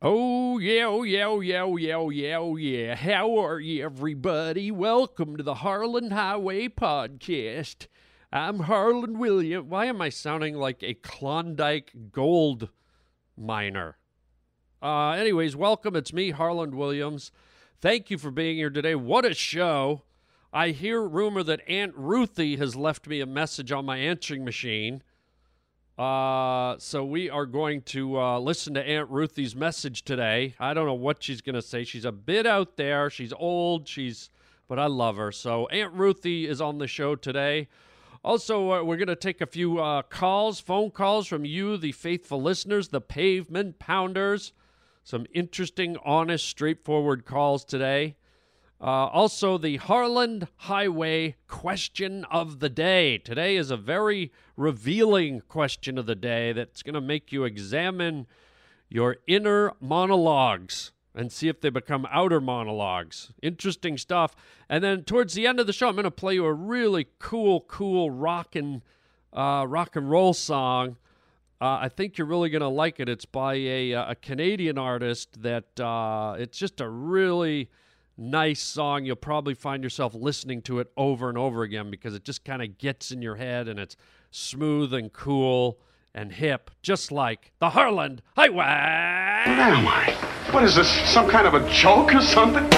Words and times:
Oh 0.00 0.58
yeah, 0.58 0.84
oh 0.86 1.02
yeah, 1.02 1.26
oh 1.26 1.40
yeah, 1.40 1.62
oh 1.62 1.76
yeah, 1.76 1.96
oh 1.96 2.10
yeah, 2.10 2.38
oh 2.38 2.54
yeah. 2.54 2.94
How 2.94 3.36
are 3.38 3.58
you, 3.58 3.84
everybody? 3.84 4.70
Welcome 4.70 5.36
to 5.36 5.42
the 5.42 5.56
Harland 5.56 6.12
Highway 6.12 6.68
Podcast. 6.68 7.88
I'm 8.32 8.60
Harland 8.60 9.18
William. 9.18 9.68
Why 9.68 9.86
am 9.86 10.00
I 10.00 10.10
sounding 10.10 10.54
like 10.54 10.84
a 10.84 10.94
Klondike 10.94 12.12
gold 12.12 12.68
miner? 13.36 13.98
Uh, 14.80 15.10
anyways, 15.14 15.56
welcome. 15.56 15.96
It's 15.96 16.12
me, 16.12 16.30
Harland 16.30 16.76
Williams. 16.76 17.32
Thank 17.80 18.08
you 18.08 18.18
for 18.18 18.30
being 18.30 18.56
here 18.56 18.70
today. 18.70 18.94
What 18.94 19.24
a 19.24 19.34
show! 19.34 20.04
I 20.52 20.68
hear 20.68 21.02
rumor 21.02 21.42
that 21.42 21.68
Aunt 21.68 21.96
Ruthy 21.96 22.56
has 22.58 22.76
left 22.76 23.08
me 23.08 23.20
a 23.20 23.26
message 23.26 23.72
on 23.72 23.86
my 23.86 23.96
answering 23.96 24.44
machine. 24.44 25.02
Uh, 25.98 26.76
so 26.78 27.04
we 27.04 27.28
are 27.28 27.44
going 27.44 27.82
to 27.82 28.20
uh, 28.20 28.38
listen 28.38 28.72
to 28.74 28.88
Aunt 28.88 29.10
Ruthy's 29.10 29.56
message 29.56 30.04
today. 30.04 30.54
I 30.60 30.72
don't 30.72 30.86
know 30.86 30.94
what 30.94 31.24
she's 31.24 31.40
going 31.40 31.56
to 31.56 31.62
say. 31.62 31.82
She's 31.82 32.04
a 32.04 32.12
bit 32.12 32.46
out 32.46 32.76
there. 32.76 33.10
She's 33.10 33.32
old. 33.32 33.88
She's, 33.88 34.30
but 34.68 34.78
I 34.78 34.86
love 34.86 35.16
her. 35.16 35.32
So 35.32 35.66
Aunt 35.68 35.92
Ruthy 35.94 36.46
is 36.46 36.60
on 36.60 36.78
the 36.78 36.86
show 36.86 37.16
today. 37.16 37.66
Also, 38.22 38.70
uh, 38.70 38.84
we're 38.84 38.96
going 38.96 39.08
to 39.08 39.16
take 39.16 39.40
a 39.40 39.46
few 39.46 39.80
uh, 39.80 40.02
calls, 40.02 40.60
phone 40.60 40.92
calls 40.92 41.26
from 41.26 41.44
you, 41.44 41.76
the 41.76 41.92
faithful 41.92 42.40
listeners, 42.40 42.88
the 42.88 43.00
pavement 43.00 43.80
pounders. 43.80 44.52
Some 45.02 45.26
interesting, 45.34 45.96
honest, 46.04 46.44
straightforward 46.44 47.24
calls 47.24 47.64
today. 47.64 48.14
Uh, 48.80 49.06
also, 49.06 49.58
the 49.58 49.76
Harland 49.76 50.46
Highway 50.56 51.34
question 51.48 52.24
of 52.30 52.60
the 52.60 52.68
day. 52.68 53.18
Today 53.18 53.56
is 53.56 53.72
a 53.72 53.76
very 53.76 54.30
revealing 54.56 55.40
question 55.48 55.98
of 55.98 56.06
the 56.06 56.14
day 56.14 56.52
that's 56.52 56.84
going 56.84 56.94
to 56.94 57.00
make 57.00 57.32
you 57.32 57.42
examine 57.42 58.28
your 58.88 59.16
inner 59.26 59.72
monologues 59.80 60.92
and 61.12 61.32
see 61.32 61.48
if 61.48 61.60
they 61.60 61.70
become 61.70 62.06
outer 62.12 62.40
monologues. 62.40 63.32
Interesting 63.42 63.98
stuff. 63.98 64.36
And 64.68 64.84
then 64.84 65.02
towards 65.02 65.34
the 65.34 65.48
end 65.48 65.58
of 65.58 65.66
the 65.66 65.72
show, 65.72 65.88
I'm 65.88 65.96
going 65.96 66.04
to 66.04 66.10
play 66.12 66.34
you 66.34 66.44
a 66.44 66.52
really 66.52 67.08
cool, 67.18 67.62
cool 67.62 68.12
rock 68.12 68.54
and 68.54 68.82
uh, 69.32 69.66
rock 69.68 69.96
and 69.96 70.08
roll 70.08 70.34
song. 70.34 70.96
Uh, 71.60 71.78
I 71.80 71.88
think 71.88 72.16
you're 72.16 72.28
really 72.28 72.50
going 72.50 72.62
to 72.62 72.68
like 72.68 73.00
it. 73.00 73.08
It's 73.08 73.24
by 73.24 73.54
a, 73.54 73.90
a 73.92 74.14
Canadian 74.14 74.78
artist 74.78 75.42
that 75.42 75.80
uh, 75.80 76.36
it's 76.38 76.56
just 76.56 76.80
a 76.80 76.88
really 76.88 77.68
nice 78.18 78.60
song. 78.60 79.04
You'll 79.04 79.16
probably 79.16 79.54
find 79.54 79.82
yourself 79.82 80.14
listening 80.14 80.60
to 80.62 80.80
it 80.80 80.90
over 80.96 81.28
and 81.28 81.38
over 81.38 81.62
again 81.62 81.90
because 81.90 82.14
it 82.14 82.24
just 82.24 82.44
kind 82.44 82.60
of 82.62 82.76
gets 82.76 83.12
in 83.12 83.22
your 83.22 83.36
head 83.36 83.68
and 83.68 83.78
it's 83.78 83.96
smooth 84.30 84.92
and 84.92 85.12
cool 85.12 85.78
and 86.14 86.32
hip, 86.32 86.70
just 86.82 87.12
like 87.12 87.52
the 87.60 87.70
Harland 87.70 88.22
Highway. 88.36 88.64
Oh 89.46 89.50
what 89.50 89.58
am 89.58 89.86
I? 89.86 90.14
What 90.50 90.64
is 90.64 90.74
this? 90.74 90.90
Some 91.08 91.28
kind 91.30 91.46
of 91.46 91.54
a 91.54 91.70
joke 91.70 92.14
or 92.14 92.20
something? 92.20 92.68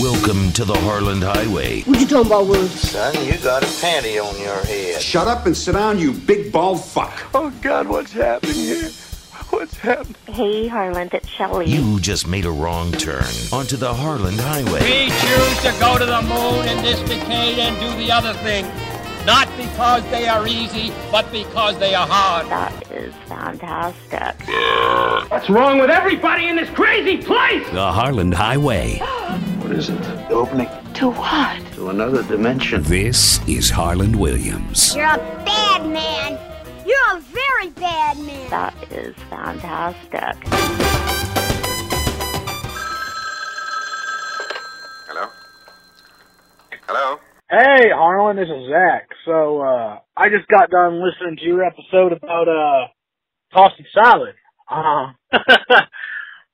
Welcome 0.00 0.52
to 0.52 0.64
the 0.64 0.74
Harland 0.74 1.22
Highway. 1.22 1.82
What 1.82 2.00
you 2.00 2.06
talking 2.06 2.26
about, 2.26 2.46
Willie? 2.46 2.68
Son, 2.68 3.14
you 3.24 3.38
got 3.38 3.62
a 3.62 3.66
panty 3.66 4.22
on 4.22 4.38
your 4.40 4.62
head. 4.64 5.00
Shut 5.00 5.28
up 5.28 5.46
and 5.46 5.56
sit 5.56 5.72
down, 5.72 5.98
you 5.98 6.12
big 6.12 6.52
bald 6.52 6.84
fuck. 6.84 7.12
Oh, 7.34 7.50
God, 7.62 7.88
what's 7.88 8.12
happening 8.12 8.54
here? 8.54 8.90
What's 9.52 9.76
happening? 9.78 10.14
Hey, 10.26 10.66
Harland, 10.66 11.12
it's 11.12 11.28
Shelley. 11.28 11.66
You 11.66 12.00
just 12.00 12.26
made 12.26 12.46
a 12.46 12.50
wrong 12.50 12.90
turn 12.92 13.24
onto 13.52 13.76
the 13.76 13.92
Harland 13.92 14.40
Highway. 14.40 14.80
We 14.80 15.10
choose 15.10 15.58
to 15.62 15.78
go 15.78 15.98
to 15.98 16.06
the 16.06 16.22
moon 16.22 16.66
in 16.68 16.82
this 16.82 16.98
decade 17.08 17.58
and 17.58 17.78
do 17.78 17.94
the 18.02 18.10
other 18.10 18.32
thing. 18.34 18.64
Not 19.26 19.48
because 19.56 20.02
they 20.10 20.26
are 20.26 20.46
easy, 20.48 20.90
but 21.12 21.30
because 21.30 21.78
they 21.78 21.94
are 21.94 22.06
hard. 22.08 22.46
That 22.48 22.90
is 22.90 23.14
fantastic. 23.28 24.34
What's 25.30 25.48
wrong 25.50 25.78
with 25.78 25.90
everybody 25.90 26.48
in 26.48 26.56
this 26.56 26.70
crazy 26.70 27.18
place? 27.18 27.64
The 27.70 27.92
Harland 27.92 28.34
Highway. 28.34 29.00
What 29.62 29.70
is 29.78 29.88
it? 29.90 30.02
The 30.02 30.30
opening 30.30 30.68
To 30.94 31.10
what? 31.12 31.62
to 31.74 31.90
another 31.90 32.22
dimension. 32.24 32.82
This 32.82 33.38
is 33.48 33.70
Harland 33.70 34.16
Williams. 34.16 34.94
You're 34.96 35.06
a 35.06 35.16
bad 35.46 35.86
man. 35.88 36.51
You're 36.84 37.16
a 37.16 37.20
very 37.20 37.70
bad 37.70 38.18
man. 38.18 38.50
That 38.50 38.74
is 38.90 39.14
fantastic. 39.30 40.36
Hello? 45.06 45.28
Hello? 46.88 47.16
Hey, 47.48 47.90
Harland, 47.94 48.38
this 48.38 48.48
is 48.48 48.68
Zach. 48.68 49.08
So, 49.24 49.60
uh, 49.60 50.00
I 50.16 50.28
just 50.28 50.48
got 50.48 50.70
done 50.70 51.00
listening 51.00 51.36
to 51.36 51.44
your 51.44 51.62
episode 51.62 52.12
about, 52.12 52.48
uh, 52.48 52.88
tossing 53.54 53.86
salad. 53.94 54.34
Uh, 54.68 55.12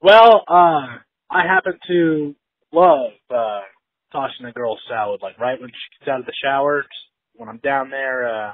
well, 0.02 0.44
uh, 0.46 0.98
I 1.30 1.42
happen 1.46 1.78
to 1.88 2.34
love, 2.72 3.12
uh, 3.30 3.60
tossing 4.12 4.44
a 4.44 4.52
girl's 4.52 4.80
salad, 4.90 5.20
like 5.22 5.38
right 5.38 5.58
when 5.58 5.70
she 5.70 5.98
gets 6.00 6.10
out 6.10 6.20
of 6.20 6.26
the 6.26 6.34
shower, 6.44 6.84
when 7.34 7.48
I'm 7.48 7.58
down 7.58 7.88
there, 7.88 8.28
uh, 8.28 8.52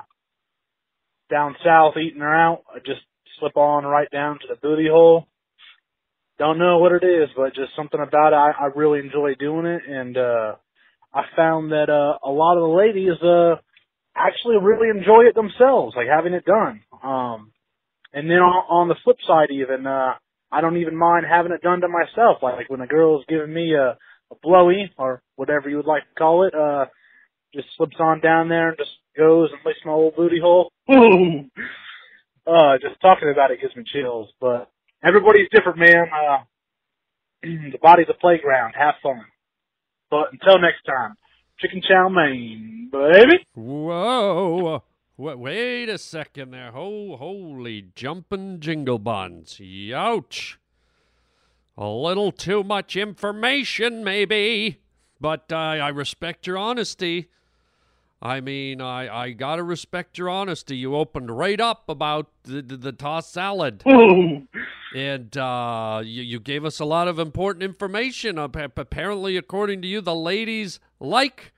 down 1.31 1.57
south 1.65 1.95
eating 1.97 2.21
her 2.21 2.35
out, 2.35 2.65
I 2.75 2.79
just 2.79 3.01
slip 3.39 3.57
on 3.57 3.85
right 3.85 4.11
down 4.11 4.39
to 4.41 4.47
the 4.49 4.57
booty 4.57 4.89
hole. 4.89 5.27
Don't 6.39 6.59
know 6.59 6.79
what 6.79 6.93
it 6.93 7.05
is, 7.05 7.31
but 7.37 7.55
just 7.55 7.77
something 7.77 8.01
about 8.01 8.33
it. 8.33 8.37
I, 8.37 8.65
I 8.65 8.67
really 8.75 9.01
enjoy 9.01 9.35
doing 9.39 9.67
it, 9.67 9.83
and, 9.89 10.17
uh, 10.17 10.55
I 11.15 11.23
found 11.37 11.71
that 11.71 11.89
uh, 11.89 12.19
a 12.29 12.33
lot 12.33 12.57
of 12.57 12.63
the 12.63 12.77
ladies 12.77 13.23
uh, 13.23 13.55
actually 14.17 14.57
really 14.61 14.91
enjoy 14.91 15.23
it 15.29 15.37
themselves, 15.37 15.95
like 15.97 16.09
having 16.09 16.35
it 16.35 16.45
done. 16.45 16.81
Um, 17.05 17.53
and 18.13 18.29
then 18.29 18.39
on, 18.39 18.67
on 18.69 18.89
the 18.89 18.97
flip 19.05 19.19
side, 19.25 19.51
even 19.53 19.87
uh, 19.87 20.15
I 20.51 20.61
don't 20.61 20.79
even 20.79 20.97
mind 20.97 21.25
having 21.31 21.53
it 21.53 21.63
done 21.63 21.83
to 21.83 21.89
myself. 21.89 22.39
Like, 22.43 22.69
when 22.69 22.81
a 22.81 22.89
girl's 22.89 23.25
giving 23.29 23.55
me 23.55 23.75
a, 23.75 23.97
a 24.33 24.37
blowy 24.43 24.91
or 24.99 25.23
whatever 25.37 25.71
you 25.71 25.77
would 25.77 25.87
like 25.87 26.03
to 26.03 26.15
call 26.19 26.49
it, 26.49 26.55
uh, 26.55 26.87
just 27.55 27.69
slips 27.77 27.97
on 28.01 28.21
down 28.21 28.49
there 28.49 28.71
and 28.71 28.79
just 28.79 28.91
goes 29.17 29.51
and 29.53 29.61
licks 29.65 29.79
my 29.85 29.93
old 29.93 30.17
booty 30.17 30.41
hole. 30.41 30.71
Uh, 32.47 32.77
just 32.77 33.01
talking 33.01 33.31
about 33.31 33.51
it 33.51 33.61
gives 33.61 33.75
me 33.75 33.85
chills. 33.91 34.29
But 34.41 34.71
everybody's 35.03 35.49
different, 35.51 35.79
man. 35.79 36.07
Uh, 36.13 36.39
the 37.43 37.79
body's 37.81 38.09
a 38.11 38.15
playground. 38.15 38.75
Have 38.79 38.95
fun. 39.03 39.25
But 40.11 40.33
until 40.33 40.59
next 40.61 40.83
time, 40.87 41.15
chicken 41.59 41.81
chow 41.81 42.09
mein, 42.09 42.91
baby. 42.93 43.45
Whoa. 43.55 44.83
Wait, 45.17 45.39
wait 45.39 45.89
a 45.89 45.99
second 45.99 46.51
there. 46.51 46.73
Ho, 46.73 47.17
holy 47.17 47.87
jumping 47.95 48.61
jingle 48.61 48.99
buns. 48.99 49.59
Youch. 49.61 50.57
A 51.77 51.89
little 51.89 52.31
too 52.31 52.63
much 52.63 52.97
information, 52.97 54.05
maybe. 54.05 54.81
But 55.21 55.51
uh, 55.53 55.57
I 55.57 55.89
respect 55.89 56.47
your 56.47 56.59
honesty. 56.59 57.31
I 58.25 58.41
mean, 58.41 58.81
I, 58.81 59.25
I 59.25 59.31
gotta 59.33 59.63
respect 59.63 60.17
your 60.17 60.31
honesty. 60.31 60.79
You 60.79 60.97
opened 60.97 61.37
right 61.37 61.61
up 61.61 61.89
about 61.91 62.31
the, 62.45 62.63
the, 62.63 62.77
the 62.79 62.93
tossed 62.93 63.33
salad. 63.33 63.83
And 64.95 65.37
uh, 65.37 66.03
you, 66.05 66.23
you 66.23 66.39
gave 66.39 66.65
us 66.65 66.79
a 66.79 66.85
lot 66.85 67.09
of 67.09 67.19
important 67.19 67.65
information. 67.65 68.39
Apparently, 68.39 69.37
according 69.37 69.83
to 69.83 69.89
you, 69.89 70.01
the 70.01 70.15
ladies 70.15 70.79
like 71.01 71.53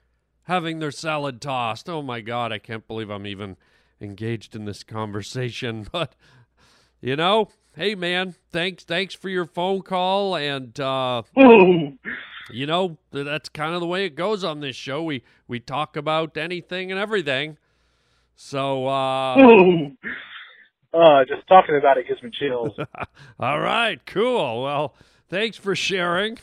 having 0.44 0.78
their 0.78 0.90
salad 0.90 1.42
tossed. 1.42 1.86
Oh 1.90 2.00
my 2.00 2.22
God, 2.22 2.50
I 2.50 2.58
can't 2.58 2.88
believe 2.88 3.10
I'm 3.10 3.26
even 3.26 3.58
engaged 4.00 4.56
in 4.56 4.64
this 4.64 4.82
conversation. 4.82 5.86
But 5.92 6.16
you 7.02 7.14
know, 7.14 7.50
hey 7.76 7.94
man, 7.94 8.34
thanks 8.50 8.82
thanks 8.84 9.14
for 9.14 9.28
your 9.28 9.44
phone 9.44 9.82
call, 9.82 10.34
and 10.34 10.80
uh, 10.80 11.22
you 12.50 12.66
know 12.66 12.98
that's 13.12 13.48
kind 13.48 13.74
of 13.74 13.80
the 13.80 13.86
way 13.86 14.04
it 14.04 14.14
goes 14.14 14.44
on 14.44 14.60
this 14.60 14.76
show. 14.76 15.02
We 15.02 15.22
we 15.48 15.60
talk 15.60 15.96
about 15.96 16.36
anything 16.36 16.90
and 16.90 17.00
everything. 17.00 17.56
So 18.36 18.86
uh, 18.86 19.36
Uh, 20.92 21.24
just 21.28 21.46
talking 21.48 21.76
about 21.76 21.96
it 21.98 22.06
gives 22.06 22.22
me 22.22 22.30
chills. 22.30 22.72
All 23.40 23.60
right, 23.60 24.04
cool. 24.06 24.62
Well, 24.62 24.94
thanks 25.28 25.56
for 25.56 25.74
sharing 25.74 26.38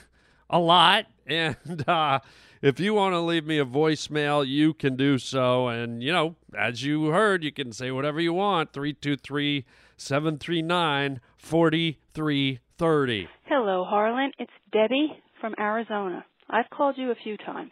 a 0.49 0.59
lot. 0.59 1.05
And 1.25 1.87
uh, 1.87 2.19
if 2.61 2.81
you 2.81 2.93
want 2.93 3.13
to 3.13 3.19
leave 3.21 3.45
me 3.45 3.57
a 3.57 3.63
voicemail, 3.65 4.45
you 4.45 4.73
can 4.73 4.97
do 4.97 5.17
so. 5.17 5.69
And, 5.69 6.03
you 6.03 6.11
know, 6.11 6.35
as 6.53 6.83
you 6.83 7.05
heard, 7.11 7.45
you 7.45 7.51
can 7.53 7.71
say 7.71 7.91
whatever 7.91 8.19
you 8.19 8.33
want 8.33 8.73
323 8.73 9.63
739 9.95 11.21
4330. 11.37 13.29
Hello, 13.45 13.85
Harland. 13.85 14.33
It's 14.37 14.51
Debbie 14.73 15.22
from 15.43 15.55
Arizona. 15.59 16.23
I've 16.49 16.69
called 16.69 16.97
you 16.97 17.11
a 17.11 17.15
few 17.21 17.35
times. 17.35 17.71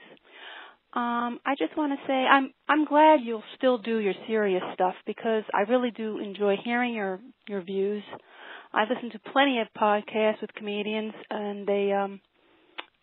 Um, 0.91 1.39
I 1.45 1.55
just 1.57 1.77
want 1.77 1.93
to 1.93 2.05
say 2.05 2.11
I'm 2.11 2.51
I'm 2.67 2.83
glad 2.83 3.21
you'll 3.23 3.45
still 3.55 3.77
do 3.77 3.99
your 3.99 4.13
serious 4.27 4.61
stuff 4.73 4.93
because 5.07 5.43
I 5.53 5.61
really 5.61 5.91
do 5.91 6.19
enjoy 6.19 6.57
hearing 6.65 6.93
your 6.93 7.21
your 7.47 7.61
views. 7.61 8.03
I 8.73 8.81
listen 8.83 9.09
to 9.11 9.31
plenty 9.31 9.59
of 9.61 9.67
podcasts 9.81 10.41
with 10.41 10.53
comedians 10.53 11.13
and 11.29 11.65
they 11.65 11.93
um 11.93 12.19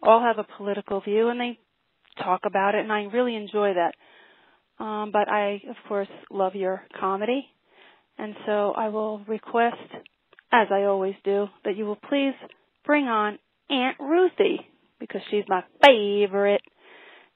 all 0.03 0.21
have 0.21 0.37
a 0.37 0.47
political 0.59 1.01
view 1.01 1.31
and 1.31 1.41
they 1.41 1.59
talk 2.23 2.43
about 2.45 2.75
it 2.75 2.83
and 2.83 2.93
I 2.93 3.05
really 3.05 3.37
enjoy 3.37 3.73
that. 3.73 3.95
Um, 4.85 5.13
but 5.13 5.31
I 5.31 5.63
of 5.67 5.77
course 5.89 6.09
love 6.31 6.55
your 6.55 6.83
comedy 7.01 7.47
and 8.19 8.35
so 8.45 8.73
I 8.77 8.91
will 8.91 9.21
request 9.21 9.79
as 10.53 10.69
I 10.71 10.83
always 10.83 11.15
do, 11.25 11.47
that 11.65 11.77
you 11.77 11.87
will 11.87 11.99
please 12.09 12.35
bring 12.85 13.05
on 13.05 13.39
Aunt 13.71 13.97
Ruthy 13.99 14.67
because 14.99 15.21
she's 15.31 15.45
my 15.49 15.63
favorite. 15.85 16.63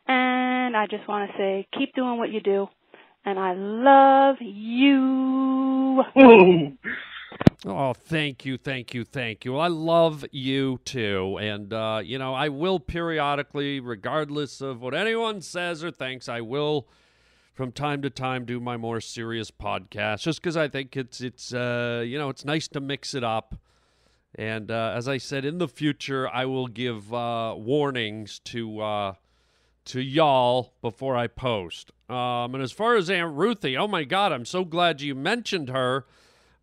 And 0.06 0.76
I 0.76 0.87
just 0.90 1.06
want 1.08 1.31
to 1.31 1.37
say, 1.37 1.67
keep 1.76 1.94
doing 1.94 2.19
what 2.19 2.31
you 2.31 2.40
do. 2.40 2.67
And 3.25 3.38
I 3.38 3.55
love 3.55 4.37
you. 4.40 6.02
Oh, 7.64 7.93
thank 7.93 8.44
you, 8.44 8.58
thank 8.58 8.93
you, 8.93 9.05
thank 9.05 9.44
you. 9.44 9.56
I 9.56 9.69
love 9.69 10.25
you 10.32 10.81
too. 10.84 11.38
And, 11.40 11.73
uh, 11.73 12.00
you 12.05 12.19
know, 12.19 12.34
I 12.34 12.49
will 12.49 12.81
periodically, 12.81 13.79
regardless 13.79 14.61
of 14.61 14.81
what 14.81 14.94
anyone 14.94 15.40
says 15.40 15.84
or 15.84 15.93
thinks, 15.93 16.29
I 16.29 16.40
will 16.40 16.88
from 17.55 17.70
time 17.70 18.02
to 18.02 18.11
time 18.11 18.44
do 18.44 18.58
my 18.58 18.76
more 18.76 19.00
serious 19.00 19.52
podcast 19.52 20.23
just 20.23 20.40
because 20.40 20.56
I 20.56 20.67
think 20.67 20.96
it's, 20.96 21.20
it's 21.20 21.55
uh, 21.55 22.02
you 22.05 22.19
know, 22.19 22.31
it's 22.31 22.44
nice 22.44 22.67
to 22.69 22.81
mix 22.81 23.14
it 23.14 23.23
up. 23.23 23.55
And 24.34 24.70
uh, 24.70 24.94
as 24.96 25.08
I 25.08 25.19
said, 25.19 25.44
in 25.44 25.58
the 25.58 25.69
future, 25.69 26.29
I 26.29 26.46
will 26.46 26.67
give 26.67 27.12
uh, 27.12 27.55
warnings 27.56 28.38
to 28.46 28.81
uh, 28.81 29.14
to 29.87 30.00
y'all 30.00 30.73
before 30.81 31.17
I 31.17 31.26
post. 31.26 31.90
Um, 32.08 32.55
and 32.55 32.62
as 32.62 32.73
far 32.73 32.96
as 32.96 33.11
Aunt 33.11 33.37
Ruthy, 33.37 33.76
oh 33.76 33.88
my 33.88 34.05
God, 34.05 34.32
I'm 34.32 34.44
so 34.44 34.64
glad 34.64 35.00
you 35.00 35.14
mentioned 35.14 35.69
her 35.69 36.06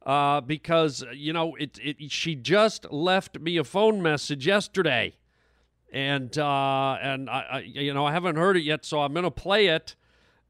uh, 0.05 0.41
because 0.41 1.03
you 1.13 1.31
know 1.31 1.55
it, 1.55 1.77
it. 1.81 2.11
She 2.11 2.33
just 2.33 2.91
left 2.91 3.39
me 3.39 3.57
a 3.57 3.63
phone 3.63 4.01
message 4.01 4.47
yesterday, 4.47 5.17
and 5.93 6.35
uh, 6.39 6.97
and 7.01 7.29
I, 7.29 7.45
I, 7.51 7.59
you 7.59 7.93
know 7.93 8.05
I 8.05 8.13
haven't 8.13 8.37
heard 8.37 8.57
it 8.57 8.63
yet, 8.63 8.83
so 8.83 9.01
I'm 9.01 9.13
gonna 9.13 9.29
play 9.29 9.67
it. 9.67 9.95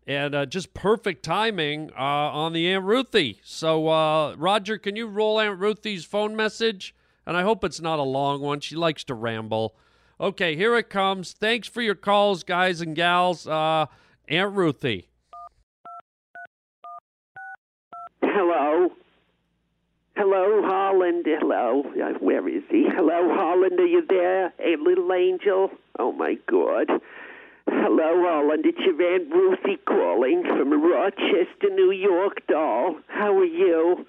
And 0.08 0.34
uh, 0.34 0.46
just 0.48 0.74
perfect 0.74 1.22
timing 1.22 1.92
on 1.92 2.52
the 2.54 2.68
Aunt 2.74 2.84
Ruthy. 2.84 3.38
So, 3.44 4.34
Roger, 4.38 4.80
can 4.80 4.96
you 4.96 5.06
roll 5.06 5.40
Aunt 5.40 5.60
Ruthy's 5.60 6.04
phone 6.04 6.36
message? 6.36 6.96
And 7.30 7.38
I 7.38 7.44
hope 7.44 7.64
it's 7.64 7.80
not 7.80 8.00
a 8.00 8.04
long 8.04 8.42
one. 8.42 8.60
She 8.60 8.76
likes 8.76 9.04
to 9.04 9.14
ramble. 9.14 9.76
Okay, 10.20 10.56
here 10.56 10.76
it 10.76 10.90
comes. 10.90 11.32
Thanks 11.32 11.68
for 11.68 11.80
your 11.80 11.94
calls, 11.94 12.44
guys 12.44 12.82
and 12.82 12.96
gals. 12.96 13.46
Uh, 13.46 13.86
Aunt 14.28 14.56
Ruthy. 14.56 15.10
Hello. 18.24 18.90
Hello, 20.16 20.62
Holland. 20.66 21.28
Hello. 21.28 21.84
Uh, 21.86 22.18
Where 22.18 22.50
is 22.50 22.64
he? 22.68 22.88
Hello, 22.90 23.32
Holland. 23.32 23.80
Are 23.80 23.86
you 23.86 24.02
there? 24.10 24.48
A 24.48 24.76
little 24.84 25.14
angel? 25.14 25.70
Oh, 26.00 26.12
my 26.12 26.36
God. 26.50 26.88
Hello, 27.70 28.24
Holland. 28.28 28.66
It's 28.66 28.80
your 28.80 29.14
Aunt 29.14 29.30
Ruthy 29.32 29.78
calling 29.86 30.42
from 30.46 30.82
Rochester, 30.82 31.70
New 31.76 31.92
York, 31.92 32.42
doll. 32.48 32.96
How 33.06 33.38
are 33.38 33.46
you? 33.46 34.08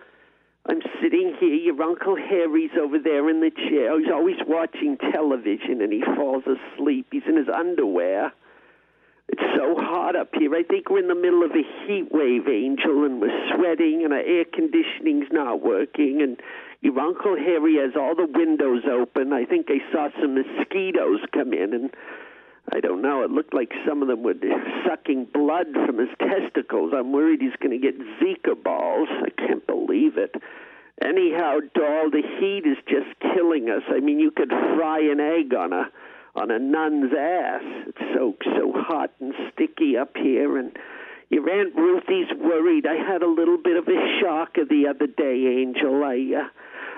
I'm 0.68 0.80
sitting 1.02 1.34
here. 1.40 1.54
Your 1.54 1.82
Uncle 1.82 2.16
Harry's 2.16 2.70
over 2.80 2.98
there 2.98 3.28
in 3.30 3.40
the 3.40 3.50
chair. 3.50 3.98
He's 3.98 4.10
always 4.12 4.36
watching 4.46 4.98
television 4.98 5.80
and 5.80 5.92
he 5.92 6.02
falls 6.02 6.44
asleep. 6.44 7.06
He's 7.10 7.22
in 7.26 7.36
his 7.36 7.48
underwear. 7.48 8.32
It's 9.28 9.42
so 9.56 9.76
hot 9.78 10.16
up 10.16 10.30
here. 10.34 10.52
I 10.56 10.64
think 10.64 10.90
we're 10.90 10.98
in 10.98 11.08
the 11.08 11.14
middle 11.14 11.44
of 11.44 11.52
a 11.52 11.62
heat 11.86 12.08
wave, 12.10 12.48
Angel, 12.48 13.04
and 13.04 13.20
we're 13.20 13.30
sweating, 13.54 14.02
and 14.02 14.12
our 14.12 14.18
air 14.18 14.44
conditioning's 14.44 15.28
not 15.30 15.62
working. 15.62 16.20
And 16.20 16.36
your 16.80 16.98
Uncle 16.98 17.36
Harry 17.36 17.76
has 17.76 17.94
all 17.94 18.16
the 18.16 18.26
windows 18.26 18.82
open. 18.90 19.32
I 19.32 19.44
think 19.44 19.68
I 19.70 19.78
saw 19.92 20.08
some 20.20 20.34
mosquitoes 20.34 21.20
come 21.32 21.52
in, 21.52 21.74
and 21.74 21.90
I 22.72 22.80
don't 22.80 23.02
know. 23.02 23.22
It 23.24 23.30
looked 23.30 23.54
like 23.54 23.72
some 23.86 24.02
of 24.02 24.08
them 24.08 24.22
were 24.22 24.34
sucking 24.86 25.28
blood 25.32 25.66
from 25.86 25.98
his 25.98 26.08
testicles. 26.18 26.92
I'm 26.94 27.12
worried 27.12 27.40
he's 27.40 27.56
going 27.60 27.78
to 27.78 27.78
get 27.78 27.98
Zika 28.20 28.60
balls. 28.62 29.08
I 29.10 29.30
can't 29.30 29.66
believe 29.66 30.16
it. 30.16 30.34
Anyhow, 31.02 31.60
doll, 31.74 32.10
the 32.10 32.22
heat 32.38 32.68
is 32.68 32.76
just 32.86 33.08
killing 33.34 33.70
us. 33.70 33.82
I 33.88 34.00
mean, 34.00 34.20
you 34.20 34.30
could 34.30 34.50
fry 34.50 35.00
an 35.00 35.18
egg 35.20 35.54
on 35.54 35.72
a 35.72 35.90
on 36.34 36.50
a 36.50 36.58
nun's 36.58 37.12
ass. 37.18 37.62
It's 37.88 38.14
so 38.14 38.36
so 38.44 38.72
hot 38.76 39.10
and 39.18 39.32
sticky 39.52 39.96
up 39.96 40.16
here, 40.16 40.58
and 40.58 40.76
your 41.30 41.48
aunt 41.48 41.74
Ruthy's 41.74 42.28
worried. 42.38 42.86
I 42.86 42.96
had 42.96 43.22
a 43.22 43.26
little 43.26 43.56
bit 43.56 43.76
of 43.76 43.88
a 43.88 44.20
shock 44.20 44.54
the 44.54 44.88
other 44.88 45.06
day, 45.06 45.58
Angel. 45.60 46.04
I 46.04 46.42
uh, 46.42 46.48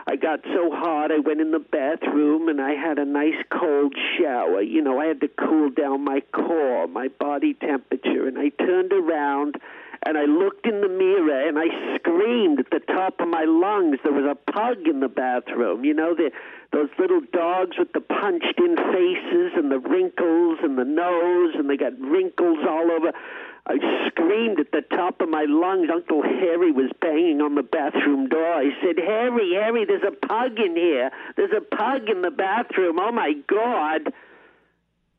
I 0.06 0.16
got 0.16 0.40
so 0.44 0.70
hot 0.70 1.12
I 1.12 1.20
went 1.20 1.40
in 1.40 1.52
the 1.52 1.60
bathroom 1.60 2.48
and 2.48 2.60
I 2.60 2.72
had 2.74 2.98
a 2.98 3.04
nice 3.04 3.40
cold 3.50 3.94
shower. 4.18 4.60
You 4.60 4.82
know, 4.82 5.00
I 5.00 5.06
had 5.06 5.20
to 5.20 5.28
cool 5.28 5.70
down 5.70 6.04
my 6.04 6.20
core, 6.32 6.88
my 6.88 7.08
body 7.08 7.54
temperature, 7.54 8.26
and 8.26 8.38
I 8.38 8.48
turned 8.50 8.92
around 8.92 9.56
and 10.04 10.18
I 10.18 10.24
looked 10.24 10.66
in 10.66 10.80
the 10.80 10.88
mirror 10.88 11.48
and 11.48 11.58
I 11.58 11.96
screamed 11.96 12.58
at 12.58 12.70
the 12.70 12.80
top 12.92 13.20
of 13.20 13.28
my 13.28 13.44
lungs. 13.44 13.98
There 14.02 14.12
was 14.12 14.26
a 14.26 14.52
pug 14.52 14.88
in 14.88 14.98
the 14.98 15.08
bathroom. 15.08 15.84
You 15.84 15.94
know, 15.94 16.14
the, 16.14 16.32
those 16.72 16.88
little 16.98 17.20
dogs 17.32 17.78
with 17.78 17.92
the 17.92 18.00
punched 18.00 18.58
in 18.58 18.74
faces 18.76 19.52
and 19.54 19.70
the 19.70 19.78
wrinkles 19.78 20.58
and 20.62 20.76
the 20.76 20.84
nose, 20.84 21.54
and 21.54 21.70
they 21.70 21.76
got 21.76 21.98
wrinkles 22.00 22.58
all 22.68 22.90
over. 22.90 23.12
I 23.66 23.76
screamed 24.08 24.58
at 24.58 24.72
the 24.72 24.82
top 24.96 25.20
of 25.20 25.28
my 25.28 25.44
lungs. 25.48 25.88
Uncle 25.92 26.22
Harry 26.22 26.72
was 26.72 26.90
banging 27.00 27.40
on 27.40 27.54
the 27.54 27.62
bathroom 27.62 28.28
door. 28.28 28.52
I 28.54 28.70
said, 28.82 28.98
Harry, 28.98 29.52
Harry, 29.54 29.84
there's 29.84 30.02
a 30.02 30.26
pug 30.26 30.58
in 30.58 30.74
here. 30.74 31.10
There's 31.36 31.52
a 31.56 31.60
pug 31.60 32.08
in 32.08 32.22
the 32.22 32.32
bathroom. 32.32 32.98
Oh, 32.98 33.12
my 33.12 33.34
God. 33.46 34.12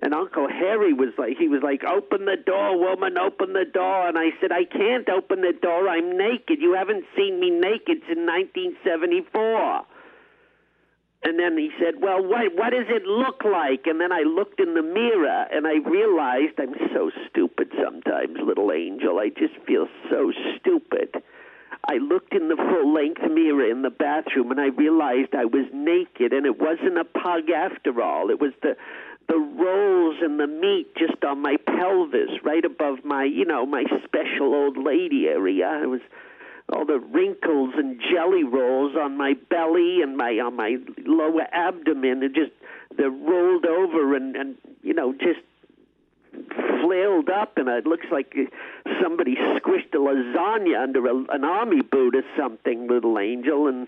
And 0.02 0.14
Uncle 0.14 0.50
Harry 0.50 0.92
was 0.92 1.14
like, 1.18 1.38
he 1.38 1.48
was 1.48 1.64
like, 1.64 1.86
open 1.86 2.26
the 2.26 2.36
door, 2.36 2.78
woman, 2.78 3.18
open 3.18 3.54
the 3.54 3.64
door. 3.64 4.10
And 4.10 4.18
I 4.18 4.32
said, 4.42 4.52
I 4.52 4.66
can't 4.66 5.08
open 5.08 5.40
the 5.40 5.54
door. 5.54 5.88
I'm 5.88 6.18
naked. 6.18 6.60
You 6.60 6.74
haven't 6.74 7.06
seen 7.16 7.40
me 7.40 7.50
naked 7.50 8.04
since 8.08 8.20
1974. 8.20 9.86
And 11.24 11.40
then 11.40 11.58
he 11.58 11.72
said, 11.80 12.02
"Well, 12.02 12.22
what 12.22 12.54
what 12.56 12.72
does 12.72 12.88
it 12.90 13.06
look 13.06 13.44
like?" 13.46 13.88
And 13.88 14.00
then 14.02 14.12
I 14.12 14.22
looked 14.22 14.60
in 14.60 14.74
the 14.74 14.82
mirror 14.82 15.48
and 15.52 15.66
I 15.66 15.76
realized 15.78 16.60
I'm 16.60 16.76
so 16.94 17.12
stupid 17.30 17.72
sometimes, 17.82 18.38
little 18.44 18.72
angel. 18.72 19.20
I 19.20 19.30
just 19.30 19.56
feel 19.66 19.88
so 20.10 20.32
stupid. 20.58 21.24
I 21.88 21.98
looked 21.98 22.34
in 22.34 22.48
the 22.48 22.56
full 22.56 22.94
length 22.94 23.22
mirror 23.22 23.70
in 23.70 23.82
the 23.82 23.90
bathroom 23.90 24.52
and 24.52 24.60
I 24.60 24.68
realized 24.68 25.36
I 25.36 25.46
was 25.46 25.66
naked 25.74 26.32
and 26.32 26.46
it 26.46 26.60
wasn't 26.60 26.98
a 26.98 27.04
pug 27.04 27.50
after 27.50 28.02
all. 28.02 28.30
It 28.30 28.40
was 28.40 28.54
the 28.62 28.76
the 29.28 29.38
rolls 29.38 30.18
and 30.22 30.40
the 30.40 30.48
meat 30.48 30.94
just 30.98 31.24
on 31.24 31.42
my 31.42 31.56
pelvis, 31.66 32.44
right 32.44 32.66
above 32.66 33.06
my, 33.06 33.24
you 33.24 33.46
know, 33.46 33.66
my 33.66 33.84
special 34.04 34.54
old 34.54 34.78
lady 34.78 35.28
area. 35.28 35.80
It 35.82 35.88
was 35.88 36.02
all 36.74 36.86
the 36.86 37.00
wrinkles 37.00 37.74
and 37.78 38.02
jelly 38.12 38.44
rolls 38.44 38.96
on 38.96 39.18
my 39.18 39.34
belly 39.50 40.02
and 40.02 40.18
my 40.18 40.32
on 40.40 40.56
my 40.56 40.78
lower 41.06 41.46
abdomen 41.52 42.24
and 42.24 42.34
just 42.34 42.52
they're 42.98 43.10
rolled 43.10 43.66
over 43.66 44.16
and 44.16 44.36
and 44.36 44.58
you 44.82 44.94
know 44.94 45.14
just 45.14 45.40
flailed 46.82 47.30
up 47.30 47.58
and 47.58 47.68
it 47.70 47.86
looks 47.86 48.08
like 48.12 48.36
somebody 49.02 49.36
squished 49.36 49.94
a 49.94 49.98
lasagna 49.98 50.82
under 50.82 51.06
a, 51.06 51.16
an 51.30 51.44
army 51.44 51.82
boot 51.82 52.16
or 52.16 52.24
something 52.36 52.88
little 52.88 53.20
angel 53.20 53.68
and 53.68 53.88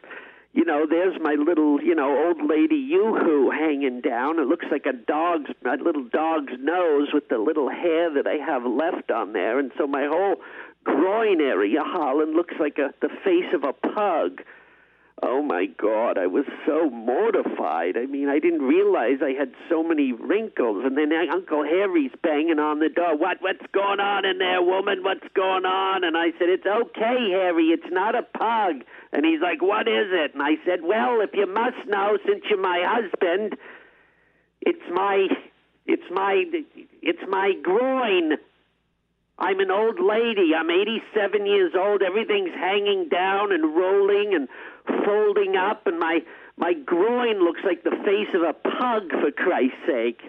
you 0.56 0.64
know, 0.64 0.86
there's 0.90 1.20
my 1.20 1.34
little, 1.34 1.84
you 1.84 1.94
know, 1.94 2.28
old 2.28 2.50
lady 2.50 2.78
yoo-hoo 2.78 3.52
hanging 3.52 4.00
down. 4.00 4.40
It 4.40 4.48
looks 4.48 4.66
like 4.72 4.86
a 4.86 4.94
dog's, 4.94 5.50
my 5.66 5.76
little 5.76 6.06
dog's 6.06 6.54
nose 6.58 7.10
with 7.14 7.28
the 7.28 7.38
little 7.38 7.70
hair 7.70 8.10
that 8.14 8.26
I 8.26 8.36
have 8.36 8.66
left 8.66 9.12
on 9.12 9.34
there. 9.34 9.60
And 9.60 9.74
so 9.78 9.86
my 9.86 10.06
whole 10.06 10.38
groin 10.86 11.42
area, 11.42 11.82
Holland, 11.84 12.36
looks 12.36 12.56
like 12.60 12.78
a, 12.78 12.94
the 13.02 13.10
face 13.24 13.54
of 13.54 13.64
a 13.64 13.74
pug. 13.74 14.42
Oh 15.24 15.42
my 15.42 15.66
God, 15.66 16.18
I 16.18 16.28
was 16.28 16.44
so 16.66 16.90
mortified. 16.90 17.96
I 17.96 18.06
mean, 18.06 18.28
I 18.28 18.40
didn't 18.40 18.62
realize 18.62 19.24
I 19.24 19.32
had 19.32 19.54
so 19.70 19.82
many 19.82 20.12
wrinkles. 20.12 20.84
And 20.86 20.98
then 20.98 21.12
Uncle 21.32 21.64
Harry's 21.64 22.12
banging 22.22 22.60
on 22.60 22.80
the 22.80 22.90
door. 22.90 23.16
What? 23.16 23.42
What's 23.42 23.66
going 23.72 24.02
on 24.02 24.26
in 24.26 24.40
there, 24.40 24.62
woman? 24.62 25.04
What's 25.04 25.28
going 25.34 25.66
on? 25.66 26.04
And 26.04 26.18
I 26.18 26.32
said, 26.38 26.50
It's 26.50 26.66
okay, 26.66 27.32
Harry. 27.32 27.68
It's 27.68 27.92
not 27.92 28.14
a 28.14 28.24
pug. 28.24 28.84
And 29.14 29.26
he's 29.26 29.40
like, 29.42 29.62
What 29.62 29.88
is 29.88 30.12
it? 30.12 30.34
And 30.34 30.44
I 30.44 30.56
said, 30.66 30.84
Well, 30.84 31.22
if 31.22 31.30
you 31.34 31.48
must 31.48 31.88
know, 31.88 32.18
since 32.28 32.44
you're 32.50 32.62
my 32.62 32.84
husband, 32.86 33.56
it's 34.62 34.86
my, 34.92 35.28
it's 35.86 36.12
my, 36.12 36.44
it's 37.02 37.24
my 37.30 37.54
groin. 37.64 38.34
I'm 39.38 39.60
an 39.60 39.70
old 39.70 40.00
lady. 40.00 40.52
I'm 40.56 40.70
87 40.70 41.46
years 41.46 41.74
old. 41.78 42.02
Everything's 42.02 42.54
hanging 42.54 43.10
down 43.10 43.52
and 43.52 43.76
rolling 43.76 44.34
and 44.34 44.48
folding 45.06 45.56
up, 45.56 45.88
and 45.88 46.00
my 46.00 46.20
my 46.58 46.74
groin 46.74 47.44
looks 47.44 47.60
like 47.66 47.84
the 47.84 47.98
face 48.06 48.34
of 48.34 48.42
a 48.42 48.54
pug, 48.54 49.12
for 49.12 49.32
Christ's 49.32 49.76
sake. 49.86 50.22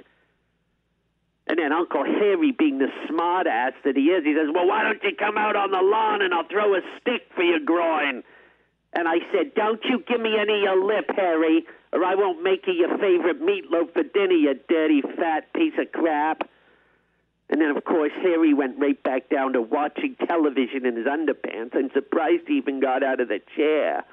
And 1.46 1.58
then 1.60 1.72
Uncle 1.72 2.04
Harry, 2.04 2.50
being 2.50 2.78
the 2.78 2.90
smart 3.08 3.46
ass 3.46 3.74
that 3.84 3.96
he 3.96 4.10
is, 4.10 4.24
he 4.24 4.34
says, 4.34 4.50
Well, 4.52 4.66
why 4.66 4.82
don't 4.82 5.02
you 5.04 5.14
come 5.16 5.38
out 5.38 5.54
on 5.54 5.70
the 5.70 5.80
lawn 5.80 6.22
and 6.22 6.34
I'll 6.34 6.48
throw 6.48 6.74
a 6.74 6.80
stick 7.00 7.30
for 7.36 7.44
your 7.44 7.60
groin? 7.60 8.24
And 8.92 9.06
I 9.06 9.18
said, 9.30 9.54
Don't 9.54 9.80
you 9.84 10.02
give 10.08 10.20
me 10.20 10.34
any 10.36 10.54
of 10.54 10.62
your 10.62 10.84
lip, 10.84 11.08
Harry, 11.14 11.64
or 11.92 12.04
I 12.04 12.16
won't 12.16 12.42
make 12.42 12.66
you 12.66 12.72
your 12.72 12.98
favorite 12.98 13.40
meatloaf 13.40 13.92
for 13.92 14.02
dinner, 14.02 14.34
you 14.34 14.54
dirty 14.68 15.02
fat 15.02 15.52
piece 15.54 15.74
of 15.78 15.92
crap. 15.92 16.48
And 17.48 17.60
then, 17.60 17.76
of 17.76 17.84
course, 17.84 18.12
Harry 18.22 18.54
went 18.54 18.78
right 18.78 19.00
back 19.02 19.28
down 19.28 19.52
to 19.52 19.62
watching 19.62 20.16
television 20.26 20.84
in 20.84 20.96
his 20.96 21.06
underpants. 21.06 21.76
I'm 21.76 21.90
surprised 21.92 22.44
he 22.48 22.54
even 22.54 22.80
got 22.80 23.04
out 23.04 23.20
of 23.20 23.28
the 23.28 23.40
chair. 23.56 24.04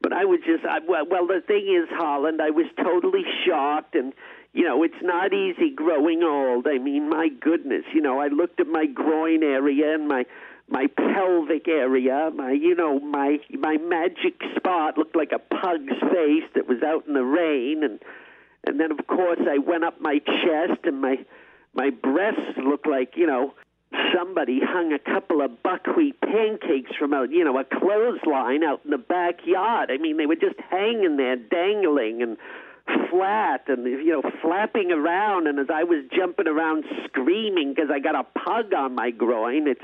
But 0.00 0.12
I 0.12 0.24
was 0.24 0.40
just, 0.44 0.64
I, 0.64 0.80
well, 0.86 1.06
well, 1.08 1.26
the 1.26 1.40
thing 1.46 1.66
is, 1.66 1.88
Holland, 1.90 2.42
I 2.42 2.50
was 2.50 2.66
totally 2.76 3.24
shocked, 3.46 3.94
and 3.94 4.12
you 4.52 4.64
know, 4.64 4.82
it's 4.82 5.02
not 5.02 5.32
easy 5.32 5.70
growing 5.70 6.22
old. 6.22 6.66
I 6.66 6.78
mean, 6.78 7.08
my 7.08 7.28
goodness, 7.28 7.84
you 7.94 8.00
know, 8.00 8.20
I 8.20 8.28
looked 8.28 8.60
at 8.60 8.66
my 8.66 8.86
groin 8.86 9.42
area 9.42 9.94
and 9.94 10.08
my 10.08 10.24
my 10.68 10.86
pelvic 10.88 11.68
area, 11.68 12.30
my 12.34 12.50
you 12.50 12.74
know, 12.74 12.98
my 12.98 13.38
my 13.50 13.76
magic 13.76 14.40
spot 14.56 14.98
looked 14.98 15.14
like 15.14 15.32
a 15.32 15.38
pug's 15.38 15.98
face 16.12 16.48
that 16.54 16.66
was 16.68 16.82
out 16.82 17.06
in 17.06 17.14
the 17.14 17.22
rain, 17.22 17.84
and 17.84 18.00
and 18.64 18.80
then 18.80 18.90
of 18.90 19.06
course 19.06 19.40
I 19.48 19.58
went 19.58 19.84
up 19.84 20.00
my 20.00 20.18
chest 20.18 20.80
and 20.84 21.00
my 21.00 21.18
my 21.76 21.90
breasts 21.90 22.56
looked 22.56 22.86
like 22.86 23.12
you 23.16 23.26
know 23.26 23.54
somebody 24.14 24.60
hung 24.62 24.92
a 24.92 24.98
couple 24.98 25.42
of 25.42 25.62
buckwheat 25.62 26.20
pancakes 26.20 26.90
from 26.98 27.12
a 27.12 27.26
you 27.30 27.44
know 27.44 27.58
a 27.58 27.64
clothesline 27.64 28.64
out 28.64 28.80
in 28.84 28.90
the 28.90 28.98
backyard. 28.98 29.90
I 29.90 29.98
mean, 29.98 30.16
they 30.16 30.26
were 30.26 30.36
just 30.36 30.58
hanging 30.70 31.16
there, 31.16 31.36
dangling 31.36 32.22
and 32.22 32.36
flat 33.10 33.64
and 33.68 33.84
you 33.84 34.12
know 34.12 34.22
flapping 34.42 34.90
around. 34.92 35.46
And 35.46 35.58
as 35.58 35.68
I 35.72 35.84
was 35.84 36.04
jumping 36.14 36.48
around 36.48 36.84
screaming 37.04 37.74
because 37.74 37.90
I 37.92 37.98
got 37.98 38.14
a 38.14 38.24
pug 38.24 38.72
on 38.74 38.94
my 38.94 39.10
groin, 39.10 39.68
it's 39.68 39.82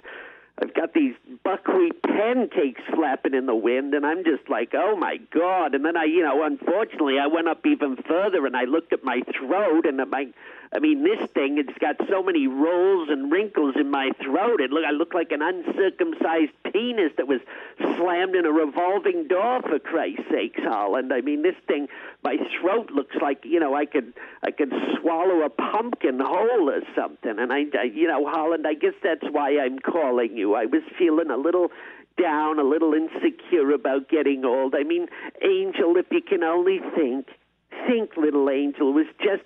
I've 0.61 0.75
got 0.75 0.93
these 0.93 1.15
buckwheat 1.45 2.03
pancakes 2.03 2.83
flapping 2.95 3.35
in 3.35 3.47
the 3.47 3.55
wind, 3.55 3.95
and 3.95 4.05
I'm 4.05 4.23
just 4.23 4.49
like, 4.49 4.73
oh 4.75 4.97
my 4.97 5.17
god! 5.35 5.75
And 5.75 5.85
then 5.85 5.97
I, 5.97 6.05
you 6.05 6.23
know, 6.23 6.45
unfortunately, 6.45 7.19
I 7.19 7.27
went 7.27 7.49
up 7.49 7.65
even 7.67 7.97
further 8.09 8.47
and 8.47 8.57
I 8.57 8.65
looked 8.65 8.93
at 8.93 9.03
my 9.03 9.23
throat, 9.39 9.87
and 9.87 10.01
at 10.01 10.09
my 10.09 10.27
I 10.75 10.79
mean, 10.79 11.05
this 11.05 11.29
thing, 11.35 11.59
it's 11.59 11.77
got 11.79 11.97
so 12.09 12.23
many 12.23 12.47
rolls 12.47 13.09
and 13.11 13.31
wrinkles 13.31 13.75
in 13.79 13.91
my 13.91 14.11
throat. 14.23 14.61
It 14.61 14.71
look, 14.71 14.85
I 14.87 14.91
look 14.91 15.13
like 15.13 15.31
an 15.31 15.43
uncircumcised 15.43 16.53
penis 16.73 17.13
that 17.19 17.29
was 17.29 17.41
slammed 17.79 18.35
in 18.35 18.47
a 18.47 18.53
revolving 18.53 19.29
door, 19.29 19.61
for 19.61 19.79
Christ's 19.79 20.25
sakes, 20.31 20.61
Holland. 20.63 21.13
I 21.13 21.21
mean, 21.21 21.43
this 21.43 21.57
thing, 21.67 21.89
my 22.25 22.39
throat 22.59 22.91
looks 22.91 23.17
like, 23.21 23.45
you 23.45 23.61
know, 23.61 23.75
I 23.75 23.85
could, 23.85 24.15
I 24.43 24.51
could 24.51 24.73
swallow 24.99 25.43
a 25.43 25.51
pumpkin 25.51 26.19
whole 26.19 26.71
or 26.71 26.81
something. 26.97 27.39
And 27.39 27.53
I, 27.53 27.65
I 27.79 27.85
you 27.93 28.09
know, 28.09 28.27
Holland, 28.27 28.67
I 28.67 28.73
guess 28.73 28.95
that's 29.03 29.31
why 29.31 29.59
I'm 29.59 29.79
calling 29.79 30.37
you. 30.39 30.55
I 30.55 30.65
was 30.65 30.83
feeling 30.99 31.31
a 31.31 31.37
little 31.37 31.71
down, 32.21 32.59
a 32.59 32.65
little 32.65 32.95
insecure 32.95 33.73
about 33.73 34.09
getting 34.09 34.45
old. 34.45 34.75
I 34.75 34.85
mean, 34.85 35.09
Angel, 35.43 35.97
if 35.97 36.07
you 36.11 36.23
can 36.23 36.43
only 36.43 36.81
think, 36.95 37.29
think, 37.87 38.17
little 38.17 38.49
Angel, 38.49 38.89
it 38.89 38.93
was 38.93 39.07
just 39.23 39.45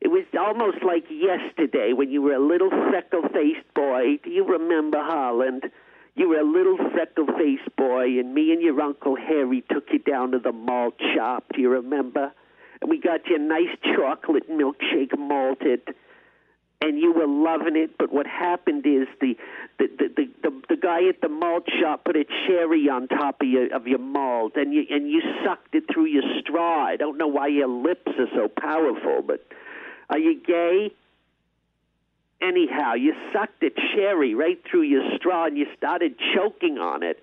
it 0.00 0.08
was 0.08 0.24
almost 0.38 0.84
like 0.84 1.04
yesterday 1.10 1.92
when 1.92 2.10
you 2.10 2.22
were 2.22 2.34
a 2.34 2.46
little 2.46 2.70
freckle 2.70 3.22
faced 3.32 3.66
boy. 3.74 4.18
Do 4.22 4.30
you 4.30 4.44
remember 4.44 4.98
Holland? 5.02 5.64
You 6.14 6.28
were 6.30 6.40
a 6.40 6.44
little 6.44 6.76
freckle 6.92 7.26
faced 7.26 7.74
boy, 7.76 8.18
and 8.18 8.34
me 8.34 8.52
and 8.52 8.62
your 8.62 8.80
Uncle 8.80 9.16
Harry 9.16 9.64
took 9.70 9.84
you 9.92 9.98
down 9.98 10.32
to 10.32 10.38
the 10.38 10.52
malt 10.52 10.94
shop. 11.14 11.44
Do 11.54 11.60
you 11.60 11.70
remember? 11.70 12.32
And 12.80 12.90
we 12.90 13.00
got 13.00 13.26
you 13.26 13.36
a 13.36 13.38
nice 13.38 13.76
chocolate 13.96 14.50
milkshake 14.50 15.16
malted. 15.16 15.82
And 16.82 16.98
you 16.98 17.12
were 17.12 17.26
loving 17.26 17.74
it, 17.74 17.96
but 17.98 18.12
what 18.12 18.26
happened 18.26 18.86
is 18.86 19.08
the 19.20 19.34
the, 19.78 19.86
the 19.98 20.08
the 20.14 20.26
the 20.42 20.62
the 20.68 20.76
guy 20.76 21.08
at 21.08 21.22
the 21.22 21.28
malt 21.28 21.64
shop 21.80 22.04
put 22.04 22.16
a 22.16 22.24
cherry 22.46 22.88
on 22.90 23.08
top 23.08 23.40
of 23.40 23.48
your 23.48 23.74
of 23.74 23.86
your 23.86 23.98
malt, 23.98 24.52
and 24.56 24.74
you 24.74 24.84
and 24.90 25.10
you 25.10 25.22
sucked 25.42 25.74
it 25.74 25.84
through 25.92 26.04
your 26.04 26.22
straw. 26.40 26.84
I 26.84 26.96
don't 26.96 27.16
know 27.16 27.28
why 27.28 27.48
your 27.48 27.68
lips 27.68 28.12
are 28.18 28.28
so 28.34 28.48
powerful, 28.48 29.22
but 29.26 29.40
are 30.08 30.18
you 30.18 30.40
gay? 30.40 30.92
Anyhow, 32.40 32.94
you 32.94 33.14
sucked 33.32 33.62
a 33.62 33.70
cherry 33.94 34.34
right 34.34 34.58
through 34.70 34.82
your 34.82 35.02
straw 35.16 35.46
and 35.46 35.56
you 35.56 35.66
started 35.76 36.16
choking 36.34 36.78
on 36.78 37.02
it. 37.02 37.22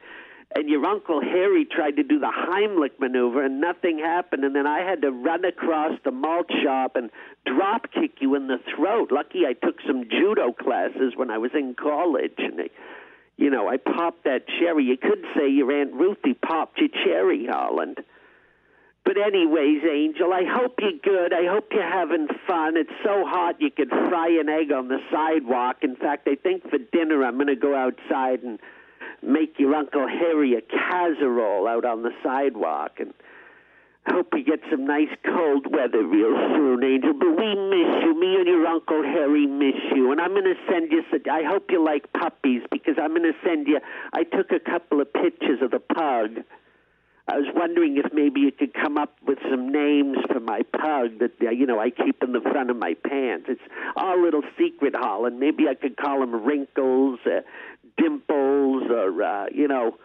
And 0.56 0.70
your 0.70 0.86
Uncle 0.86 1.20
Harry 1.20 1.66
tried 1.66 1.96
to 1.96 2.04
do 2.04 2.20
the 2.20 2.32
Heimlich 2.32 3.00
maneuver 3.00 3.44
and 3.44 3.60
nothing 3.60 4.00
happened. 4.00 4.44
And 4.44 4.56
then 4.56 4.68
I 4.68 4.82
had 4.82 5.02
to 5.02 5.12
run 5.12 5.46
across 5.46 5.98
the 6.04 6.12
malt 6.12 6.48
shop 6.64 6.96
and 6.96 7.10
drop 7.46 7.92
kick 7.92 8.22
you 8.22 8.36
in 8.36 8.48
the 8.48 8.60
throat. 8.76 9.12
Lucky 9.12 9.46
I 9.48 9.54
took 9.54 9.78
some 9.88 10.04
judo 10.10 10.52
classes 10.52 11.14
when 11.16 11.32
I 11.32 11.40
was 11.40 11.52
in 11.56 11.74
college. 11.74 12.38
And, 12.38 12.60
they, 12.60 12.70
you 13.38 13.50
know, 13.50 13.68
I 13.68 13.78
popped 13.78 14.26
that 14.26 14.48
cherry. 14.60 14.84
You 14.84 14.98
could 14.98 15.24
say 15.36 15.50
your 15.50 15.72
Aunt 15.72 15.94
Ruthy 15.94 16.34
popped 16.40 16.78
your 16.80 16.90
cherry, 17.04 17.48
Holland. 17.48 18.04
But 19.06 19.18
anyways, 19.18 19.84
Angel, 19.84 20.32
I 20.32 20.44
hope 20.48 20.80
you're 20.80 21.00
good. 21.04 21.34
I 21.34 21.46
hope 21.46 21.68
you're 21.72 21.84
having 21.84 22.28
fun. 22.48 22.78
It's 22.78 22.90
so 23.04 23.26
hot 23.26 23.60
you 23.60 23.70
could 23.70 23.90
fry 23.90 24.30
an 24.40 24.48
egg 24.48 24.72
on 24.72 24.88
the 24.88 25.00
sidewalk. 25.12 25.78
In 25.82 25.96
fact, 25.96 26.28
I 26.28 26.36
think 26.36 26.70
for 26.70 26.78
dinner 26.78 27.24
I'm 27.26 27.36
going 27.36 27.48
to 27.48 27.56
go 27.56 27.76
outside 27.76 28.44
and 28.44 28.60
make 29.22 29.60
your 29.60 29.76
Uncle 29.76 30.08
Harry 30.08 30.56
a 30.56 30.62
casserole 30.62 31.68
out 31.68 31.84
on 31.84 32.04
the 32.04 32.12
sidewalk. 32.24 32.94
And 33.00 33.14
hope 34.08 34.34
you 34.34 34.44
get 34.44 34.60
some 34.70 34.86
nice 34.86 35.12
cold 35.26 35.68
weather 35.70 36.06
real 36.06 36.36
soon, 36.56 36.84
Angel. 36.84 37.14
But 37.14 37.36
we 37.38 37.56
miss 37.56 38.04
you. 38.04 38.20
Me 38.20 38.36
and 38.36 38.48
your 38.48 38.66
Uncle 38.68 39.04
Harry 39.04 39.48
miss 39.48 39.80
you. 39.96 40.12
And 40.12 40.22
I'm 40.22 40.32
going 40.32 40.46
to 40.46 40.56
send 40.70 40.92
you, 40.92 41.04
I 41.32 41.44
hope 41.44 41.72
you 41.72 41.84
like 41.84 42.12
puppies 42.14 42.62
because 42.72 42.96
I'm 43.02 43.10
going 43.10 43.24
to 43.24 43.38
send 43.46 43.68
you, 43.68 43.80
I 44.14 44.24
took 44.24 44.52
a 44.52 44.60
couple 44.60 45.02
of 45.02 45.12
pictures 45.12 45.60
of 45.62 45.72
the 45.72 45.80
pug. 45.80 46.44
I 47.26 47.38
was 47.38 47.48
wondering 47.56 47.98
if 47.98 48.12
maybe 48.14 48.42
you 48.42 48.52
could 48.52 48.74
come 48.74 48.98
up 48.98 49.16
with 49.26 49.40
some 49.50 49.72
names 49.72 50.18
for 50.28 50.42
my 50.42 50.62
pug 50.74 51.20
that 51.20 51.32
uh, 51.42 51.52
you 51.52 51.66
know 51.66 51.80
I 51.80 51.90
keep 51.90 52.22
in 52.22 52.34
the 52.34 52.42
front 52.42 52.70
of 52.70 52.76
my 52.76 52.96
pants. 52.96 53.46
It's 53.48 53.62
our 53.96 54.22
little 54.22 54.44
secret, 54.58 54.94
Holland. 54.94 55.40
Maybe 55.40 55.68
I 55.70 55.76
could 55.76 55.96
call 55.96 56.22
him 56.22 56.44
Wrinkles, 56.44 57.20
uh, 57.26 57.42
Dimples, 57.98 58.92
or 58.92 59.24
uh, 59.24 59.46
you 59.54 59.70
know, 59.70 59.98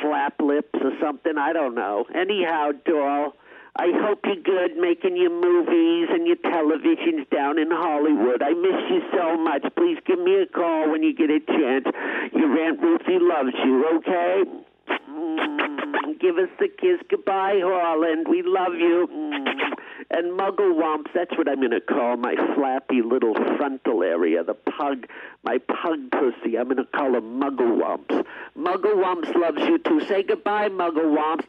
Flap 0.00 0.40
Lips 0.40 0.78
or 0.82 0.92
something. 1.02 1.36
I 1.36 1.52
don't 1.52 1.74
know. 1.74 2.06
Anyhow, 2.14 2.70
doll. 2.84 3.34
I 3.76 3.92
hope 3.94 4.24
you're 4.24 4.42
good 4.42 4.76
making 4.76 5.16
your 5.16 5.30
movies 5.30 6.08
and 6.10 6.26
your 6.26 6.36
televisions 6.36 7.30
down 7.30 7.60
in 7.60 7.70
Hollywood. 7.70 8.42
I 8.42 8.50
miss 8.54 8.90
you 8.90 9.02
so 9.12 9.36
much. 9.36 9.62
Please 9.76 9.98
give 10.04 10.18
me 10.18 10.42
a 10.42 10.46
call 10.46 10.90
when 10.90 11.04
you 11.04 11.14
get 11.14 11.30
a 11.30 11.38
chance. 11.38 11.86
Your 12.34 12.58
Aunt 12.58 12.80
Ruthy 12.80 13.18
loves 13.20 13.54
you, 13.64 13.98
okay? 13.98 14.67
Give 16.20 16.36
us 16.38 16.48
the 16.58 16.68
kiss 16.68 17.00
goodbye, 17.08 17.60
Holland. 17.62 18.26
We 18.28 18.42
love 18.42 18.74
you. 18.74 19.08
Mm. 19.12 19.74
And 20.10 20.38
Mugglewumps, 20.38 21.12
that's 21.14 21.36
what 21.36 21.48
I'm 21.48 21.58
going 21.58 21.70
to 21.70 21.80
call 21.80 22.16
my 22.16 22.34
flappy 22.54 23.02
little 23.02 23.34
frontal 23.56 24.02
area, 24.02 24.42
the 24.42 24.54
pug, 24.54 25.06
my 25.44 25.58
pug 25.58 26.10
pussy. 26.10 26.56
I'm 26.56 26.64
going 26.64 26.78
to 26.78 26.84
call 26.84 27.14
him 27.14 27.40
Mugglewumps. 27.40 28.24
Mugglewumps 28.56 29.34
loves 29.34 29.60
you 29.60 29.78
too. 29.78 30.00
Say 30.06 30.22
goodbye, 30.22 30.70
Mugglewumps. 30.70 31.44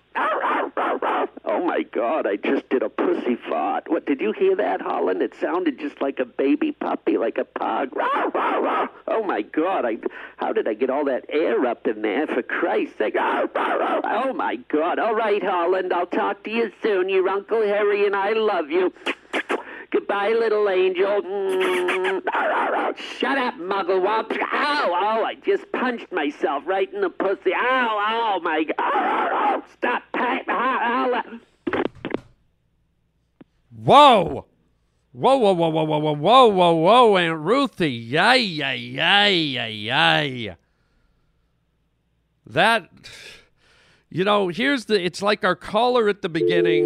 Oh 1.46 1.64
my 1.66 1.84
God, 1.84 2.28
I 2.28 2.36
just 2.36 2.70
did 2.70 2.84
a 2.84 2.90
pussy 2.90 3.36
fart. 3.48 3.90
What, 3.90 4.06
did 4.06 4.22
you 4.22 4.32
hear 4.32 4.56
that, 4.56 4.82
Holland? 4.82 5.22
It 5.22 5.34
sounded 5.40 5.80
just 5.80 6.02
like 6.02 6.20
a 6.20 6.26
baby 6.26 6.72
puppy, 6.72 7.18
like 7.18 7.38
a 7.38 7.46
pug. 7.46 7.96
Rah, 7.96 8.30
rah, 8.34 8.58
rah. 8.58 8.88
Oh 9.08 9.24
my 9.24 9.42
God, 9.42 9.86
I, 9.86 9.98
how 10.38 10.54
did 10.54 10.68
I 10.68 10.74
get 10.74 10.90
all 10.90 11.06
that 11.06 11.26
air 11.30 11.66
up 11.66 11.88
in 11.88 12.02
there, 12.02 12.28
for 12.28 12.42
Christ's 12.42 12.98
sake? 12.98 13.16
Oh 14.12 14.34
my 14.34 14.56
God. 14.56 15.00
All 15.00 15.16
right, 15.16 15.44
Holland, 15.44 15.94
I'll 15.94 16.06
talk 16.06 16.44
to 16.44 16.50
you 16.50 16.72
soon. 16.82 17.10
Your 17.10 17.28
Uncle 17.30 17.62
Harry 17.62 18.06
and 18.06 18.16
I 18.16 18.34
love 18.34 18.70
you. 18.70 18.94
Goodbye, 19.92 20.30
little 20.30 20.70
angel. 20.70 21.22
Shut 23.18 23.38
up, 23.38 23.56
mugglewump. 23.56 24.38
Ow, 24.40 24.90
oh, 24.92 25.24
I 25.24 25.36
just 25.44 25.72
punched 25.72 26.12
myself 26.12 26.64
right 26.66 26.92
in 26.94 27.02
the 27.02 27.10
pussy. 27.10 27.54
Ow, 27.56 28.36
oh, 28.36 28.40
my 28.42 28.64
God. 28.64 29.64
Stop. 29.74 30.04
Whoa. 33.84 34.46
Whoa, 35.12 35.38
whoa, 35.38 35.54
whoa, 35.54 35.70
whoa, 35.70 35.84
whoa, 35.84 36.14
whoa, 36.14 36.48
whoa, 36.48 36.74
whoa, 36.74 37.18
Aunt 37.18 37.40
Ruthy. 37.40 38.10
Yay, 38.10 38.40
yay, 38.40 38.78
yay, 38.78 39.36
yay, 39.36 39.74
yay. 39.74 40.56
That, 42.46 42.90
you 44.10 44.24
know, 44.24 44.50
here's 44.50 44.86
the, 44.86 45.04
it's 45.04 45.22
like 45.22 45.44
our 45.44 45.56
caller 45.56 46.10
at 46.10 46.22
the 46.22 46.30
beginning. 46.30 46.86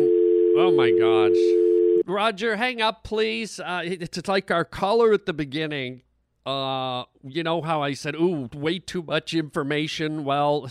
Oh 0.55 0.71
my 0.75 0.91
gosh. 0.91 2.03
Roger, 2.05 2.55
hang 2.55 2.81
up, 2.81 3.03
please. 3.03 3.59
Uh, 3.59 3.81
it's 3.83 4.27
like 4.27 4.51
our 4.51 4.65
caller 4.65 5.13
at 5.13 5.25
the 5.25 5.33
beginning. 5.33 6.03
Uh, 6.45 7.05
you 7.23 7.43
know 7.43 7.61
how 7.61 7.81
I 7.81 7.93
said, 7.93 8.15
"Ooh, 8.15 8.49
way 8.53 8.77
too 8.77 9.01
much 9.01 9.33
information." 9.33 10.25
Well, 10.25 10.69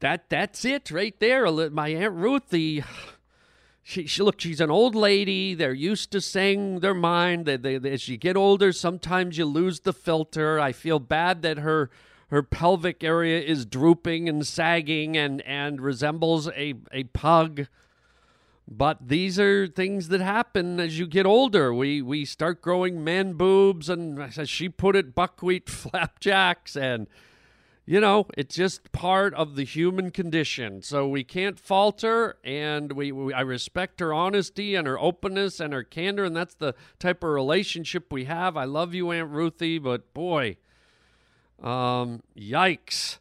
that 0.00 0.28
that's 0.28 0.64
it 0.64 0.90
right 0.90 1.18
there. 1.20 1.48
My 1.70 1.88
aunt 1.88 2.14
Ruthy. 2.14 2.84
She, 3.82 4.06
she 4.06 4.22
look. 4.22 4.40
She's 4.40 4.60
an 4.60 4.70
old 4.70 4.94
lady. 4.94 5.54
They're 5.54 5.72
used 5.72 6.12
to 6.12 6.20
saying 6.20 6.80
their 6.80 6.94
mind. 6.94 7.46
They, 7.46 7.56
they, 7.56 7.90
as 7.90 8.08
you 8.08 8.16
get 8.16 8.36
older, 8.36 8.72
sometimes 8.72 9.36
you 9.36 9.44
lose 9.44 9.80
the 9.80 9.92
filter. 9.92 10.60
I 10.60 10.72
feel 10.72 11.00
bad 11.00 11.42
that 11.42 11.58
her 11.58 11.90
her 12.28 12.42
pelvic 12.42 13.04
area 13.04 13.40
is 13.40 13.66
drooping 13.66 14.28
and 14.28 14.46
sagging 14.46 15.16
and 15.16 15.42
and 15.42 15.80
resembles 15.80 16.48
a 16.48 16.74
a 16.92 17.04
pug. 17.04 17.66
But 18.68 19.08
these 19.08 19.40
are 19.40 19.66
things 19.66 20.08
that 20.08 20.20
happen 20.20 20.78
as 20.78 20.98
you 20.98 21.06
get 21.06 21.26
older. 21.26 21.74
We 21.74 22.00
we 22.00 22.24
start 22.24 22.62
growing 22.62 23.02
man 23.02 23.32
boobs, 23.32 23.88
and 23.88 24.22
as 24.38 24.48
she 24.48 24.68
put 24.68 24.94
it, 24.94 25.14
buckwheat 25.14 25.68
flapjacks, 25.68 26.76
and 26.76 27.08
you 27.92 28.00
know, 28.00 28.26
it's 28.38 28.54
just 28.54 28.90
part 28.92 29.34
of 29.34 29.54
the 29.54 29.64
human 29.64 30.10
condition. 30.10 30.80
So 30.80 31.06
we 31.06 31.24
can't 31.24 31.60
falter, 31.60 32.38
and 32.42 32.90
we, 32.92 33.12
we 33.12 33.34
I 33.34 33.42
respect 33.42 34.00
her 34.00 34.14
honesty 34.14 34.74
and 34.74 34.86
her 34.86 34.98
openness 34.98 35.60
and 35.60 35.74
her 35.74 35.82
candor, 35.82 36.24
and 36.24 36.34
that's 36.34 36.54
the 36.54 36.74
type 36.98 37.22
of 37.22 37.28
relationship 37.28 38.10
we 38.10 38.24
have. 38.24 38.56
I 38.56 38.64
love 38.64 38.94
you, 38.94 39.10
Aunt 39.10 39.30
Ruthy, 39.30 39.76
but 39.78 40.14
boy, 40.14 40.56
um, 41.62 42.22
yikes. 42.34 43.18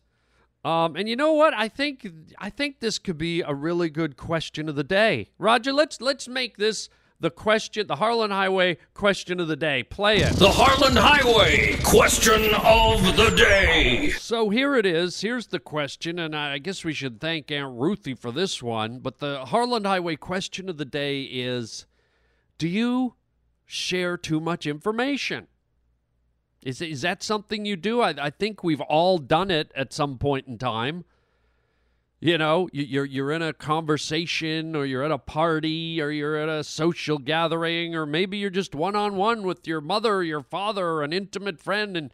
Um, 0.64 0.96
and 0.96 1.10
you 1.10 1.18
know 1.18 1.34
what? 1.34 1.54
I 1.54 1.68
think 1.68 2.08
I 2.38 2.50
think 2.50 2.80
this 2.80 2.98
could 2.98 3.18
be 3.18 3.42
a 3.42 3.54
really 3.54 3.90
good 3.90 4.16
question 4.16 4.70
of 4.70 4.76
the 4.76 4.86
day. 4.86 5.32
Roger, 5.38 5.74
let's 5.74 6.00
let's 6.00 6.30
make 6.30 6.56
this 6.56 6.88
the 7.22 7.30
question, 7.30 7.86
the 7.88 7.98
Harland 7.98 8.34
Highway 8.34 8.78
question 8.94 9.40
of 9.40 9.48
the 9.48 9.56
day. 9.56 9.84
Play 9.84 10.18
it. 10.18 10.34
The 10.34 10.50
Harland 10.50 10.98
Highway 10.98 11.78
question 11.84 12.54
of 12.56 13.16
the 13.16 13.30
day. 13.36 14.10
So 14.10 14.50
here 14.50 14.76
it 14.76 14.88
is. 14.88 15.22
Here's 15.22 15.48
the 15.48 15.60
question, 15.60 16.18
and 16.18 16.36
I 16.36 16.58
guess 16.58 16.84
we 16.84 16.94
should 16.94 17.22
thank 17.22 17.52
Aunt 17.52 17.78
Ruthy 17.78 18.16
for 18.16 18.32
this 18.32 18.62
one. 18.62 19.00
But 19.00 19.20
the 19.20 19.46
Harland 19.46 19.86
Highway 19.86 20.16
question 20.16 20.68
of 20.68 20.78
the 20.78 20.86
day 20.86 21.22
is 21.22 21.86
Do 22.58 22.68
you 22.68 23.14
share 23.66 24.18
too 24.18 24.40
much 24.40 24.66
information? 24.66 25.48
Is, 26.64 26.82
is 26.82 27.04
that 27.04 27.22
something 27.22 27.66
you 27.66 27.76
do? 27.76 28.02
I, 28.02 28.16
I 28.18 28.30
think 28.32 28.64
we've 28.64 28.82
all 28.82 29.20
done 29.20 29.52
it 29.52 29.72
at 29.76 29.94
some 29.94 30.18
point 30.18 30.48
in 30.48 30.58
time. 30.58 31.06
You 32.24 32.38
know, 32.38 32.70
you're 32.72 33.04
you're 33.04 33.32
in 33.32 33.42
a 33.42 33.52
conversation, 33.52 34.76
or 34.76 34.86
you're 34.86 35.02
at 35.04 35.10
a 35.10 35.18
party, 35.18 36.00
or 36.00 36.12
you're 36.12 36.38
at 36.38 36.50
a 36.50 36.64
social 36.64 37.18
gathering, 37.18 37.96
or 37.96 38.06
maybe 38.06 38.38
you're 38.38 38.52
just 38.52 38.76
one 38.76 38.96
on 38.96 39.16
one 39.16 39.42
with 39.42 39.68
your 39.68 39.82
mother, 39.82 40.18
or 40.18 40.24
your 40.24 40.44
father, 40.44 40.86
or 40.86 41.04
an 41.04 41.14
intimate 41.14 41.60
friend, 41.60 41.98
and 41.98 42.14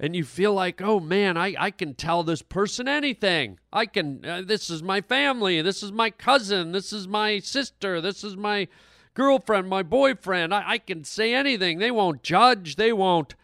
and 0.00 0.16
you 0.16 0.24
feel 0.24 0.52
like, 0.52 0.82
oh 0.82 0.98
man, 0.98 1.36
I, 1.36 1.54
I 1.56 1.70
can 1.70 1.94
tell 1.94 2.24
this 2.24 2.42
person 2.42 2.88
anything. 2.88 3.60
I 3.72 3.86
can. 3.86 4.24
Uh, 4.24 4.42
this 4.44 4.68
is 4.68 4.82
my 4.82 5.00
family. 5.00 5.62
This 5.62 5.84
is 5.84 5.92
my 5.92 6.10
cousin. 6.10 6.72
This 6.72 6.92
is 6.92 7.06
my 7.06 7.38
sister. 7.38 8.00
This 8.00 8.24
is 8.24 8.36
my 8.36 8.66
girlfriend, 9.14 9.68
my 9.68 9.84
boyfriend. 9.84 10.52
I, 10.52 10.70
I 10.70 10.78
can 10.78 11.04
say 11.04 11.34
anything. 11.34 11.78
They 11.78 11.92
won't 11.92 12.24
judge. 12.24 12.74
They 12.74 12.92
won't 12.92 13.36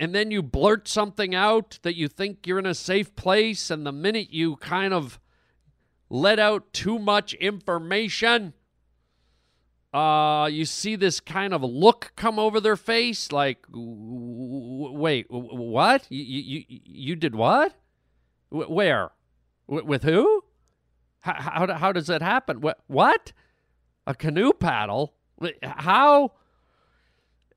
and 0.00 0.14
then 0.14 0.30
you 0.30 0.42
blurt 0.42 0.88
something 0.88 1.34
out 1.34 1.78
that 1.82 1.94
you 1.94 2.08
think 2.08 2.46
you're 2.46 2.58
in 2.58 2.64
a 2.64 2.74
safe 2.74 3.14
place, 3.16 3.70
and 3.70 3.86
the 3.86 3.92
minute 3.92 4.32
you 4.32 4.56
kind 4.56 4.94
of 4.94 5.20
let 6.08 6.38
out 6.38 6.72
too 6.72 6.98
much 6.98 7.34
information, 7.34 8.54
uh, 9.92 10.48
you 10.50 10.64
see 10.64 10.96
this 10.96 11.20
kind 11.20 11.52
of 11.52 11.62
look 11.62 12.12
come 12.16 12.38
over 12.38 12.60
their 12.60 12.76
face, 12.76 13.30
like, 13.30 13.58
wait, 13.68 15.26
what? 15.28 16.06
You 16.08 16.22
you 16.22 16.64
you 16.66 17.14
did 17.14 17.34
what? 17.34 17.74
Where? 18.48 19.10
With 19.66 20.02
who? 20.04 20.44
How 21.20 21.66
how, 21.66 21.74
how 21.74 21.92
does 21.92 22.06
that 22.06 22.22
happen? 22.22 22.62
What 22.62 22.78
what? 22.86 23.32
A 24.06 24.14
canoe 24.14 24.54
paddle? 24.54 25.12
How? 25.62 26.32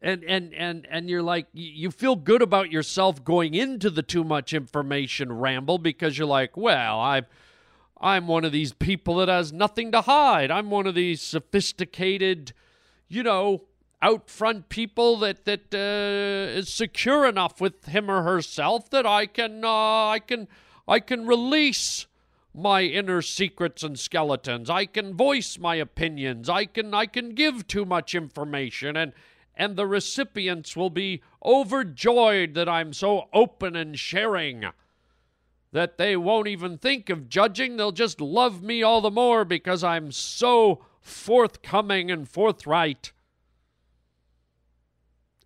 And 0.04 0.24
and 0.26 0.54
and 0.54 0.86
and 0.92 1.10
you're 1.10 1.24
like 1.24 1.48
you 1.54 1.90
feel 1.90 2.16
good 2.16 2.42
about 2.42 2.70
yourself 2.70 3.24
going 3.24 3.54
into 3.54 3.90
the 3.90 4.04
too 4.04 4.24
much 4.24 4.54
information 4.54 5.32
ramble 5.32 5.78
because 5.78 6.18
you're 6.18 6.28
like 6.28 6.58
well 6.58 7.00
i 7.00 7.22
i'm 8.02 8.28
one 8.28 8.44
of 8.44 8.52
these 8.52 8.74
people 8.74 9.16
that 9.16 9.30
has 9.30 9.54
nothing 9.54 9.92
to 9.94 10.02
hide. 10.02 10.52
I'm 10.52 10.70
one 10.70 10.86
of 10.86 10.94
these 10.94 11.22
sophisticated 11.22 12.52
you 13.08 13.24
know 13.24 13.64
out 14.02 14.30
front 14.30 14.68
people 14.68 15.18
that 15.20 15.46
that 15.46 15.74
uh, 15.74 16.60
is 16.60 16.68
secure 16.68 17.26
enough 17.26 17.62
with 17.62 17.86
him 17.86 18.12
or 18.12 18.24
herself 18.24 18.90
that 18.90 19.06
i 19.06 19.26
can 19.26 19.64
uh, 19.64 20.08
i 20.08 20.20
can 20.20 20.50
i 20.86 21.00
can 21.00 21.26
release 21.26 22.08
my 22.56 22.84
inner 22.84 23.20
secrets 23.24 23.82
and 23.82 23.98
skeletons. 23.98 24.70
I 24.70 24.86
can 24.86 25.16
voice 25.16 25.58
my 25.58 25.74
opinions. 25.76 26.50
I 26.50 26.66
can 26.66 26.94
i 26.94 27.06
can 27.06 27.30
give 27.30 27.66
too 27.68 27.86
much 27.86 28.14
information 28.14 28.98
and 28.98 29.14
and 29.56 29.76
the 29.76 29.88
recipients 29.88 30.76
will 30.76 30.90
be 30.90 31.22
overjoyed 31.44 32.54
that 32.56 32.68
I'm 32.68 32.94
so 32.94 33.28
open 33.34 33.76
and 33.76 33.98
sharing 33.98 34.66
that 35.72 35.98
they 35.98 36.16
won't 36.16 36.48
even 36.48 36.78
think 36.78 37.10
of 37.10 37.30
judging. 37.30 37.78
They'll 37.78 37.92
just 37.92 38.22
love 38.22 38.62
me 38.64 38.84
all 38.84 39.02
the 39.02 39.12
more 39.12 39.44
because 39.44 39.84
I'm 39.84 40.12
so 40.12 40.86
forthcoming 41.02 42.12
and 42.12 42.30
forthright. 42.30 43.12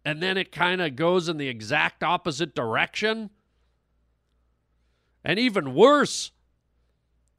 And 0.06 0.22
then 0.22 0.38
it 0.38 0.52
kind 0.52 0.82
of 0.82 0.96
goes 0.96 1.28
in 1.28 1.38
the 1.38 1.48
exact 1.48 2.04
opposite 2.04 2.56
direction. 2.56 3.30
And 5.24 5.40
even 5.40 5.74
worse, 5.74 6.32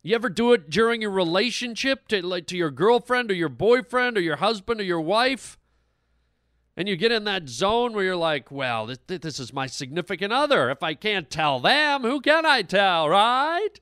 you 0.03 0.15
ever 0.15 0.29
do 0.29 0.53
it 0.53 0.69
during 0.69 1.03
your 1.03 1.11
relationship 1.11 2.09
to 2.09 2.25
like 2.25 2.47
to 2.49 2.57
your 2.57 2.71
girlfriend 2.71 3.31
or 3.31 3.35
your 3.35 3.49
boyfriend 3.49 4.19
or 4.19 4.21
your 4.21 4.37
husband 4.37 4.81
or 4.81 4.85
your 4.85 5.01
wife? 5.01 5.59
And 6.79 6.89
you 6.89 6.95
get 6.95 7.11
in 7.11 7.25
that 7.25 7.49
zone 7.49 7.93
where 7.93 8.05
you're 8.05 8.15
like, 8.15 8.53
well, 8.53 8.87
this, 8.87 8.99
this 9.09 9.41
is 9.41 9.53
my 9.53 9.67
significant 9.67 10.33
other. 10.33 10.71
If 10.71 10.81
I 10.81 10.95
can't 10.95 11.29
tell 11.29 11.59
them, 11.59 12.03
who 12.03 12.21
can 12.21 12.47
I 12.47 12.63
tell, 12.63 13.09
right? 13.09 13.81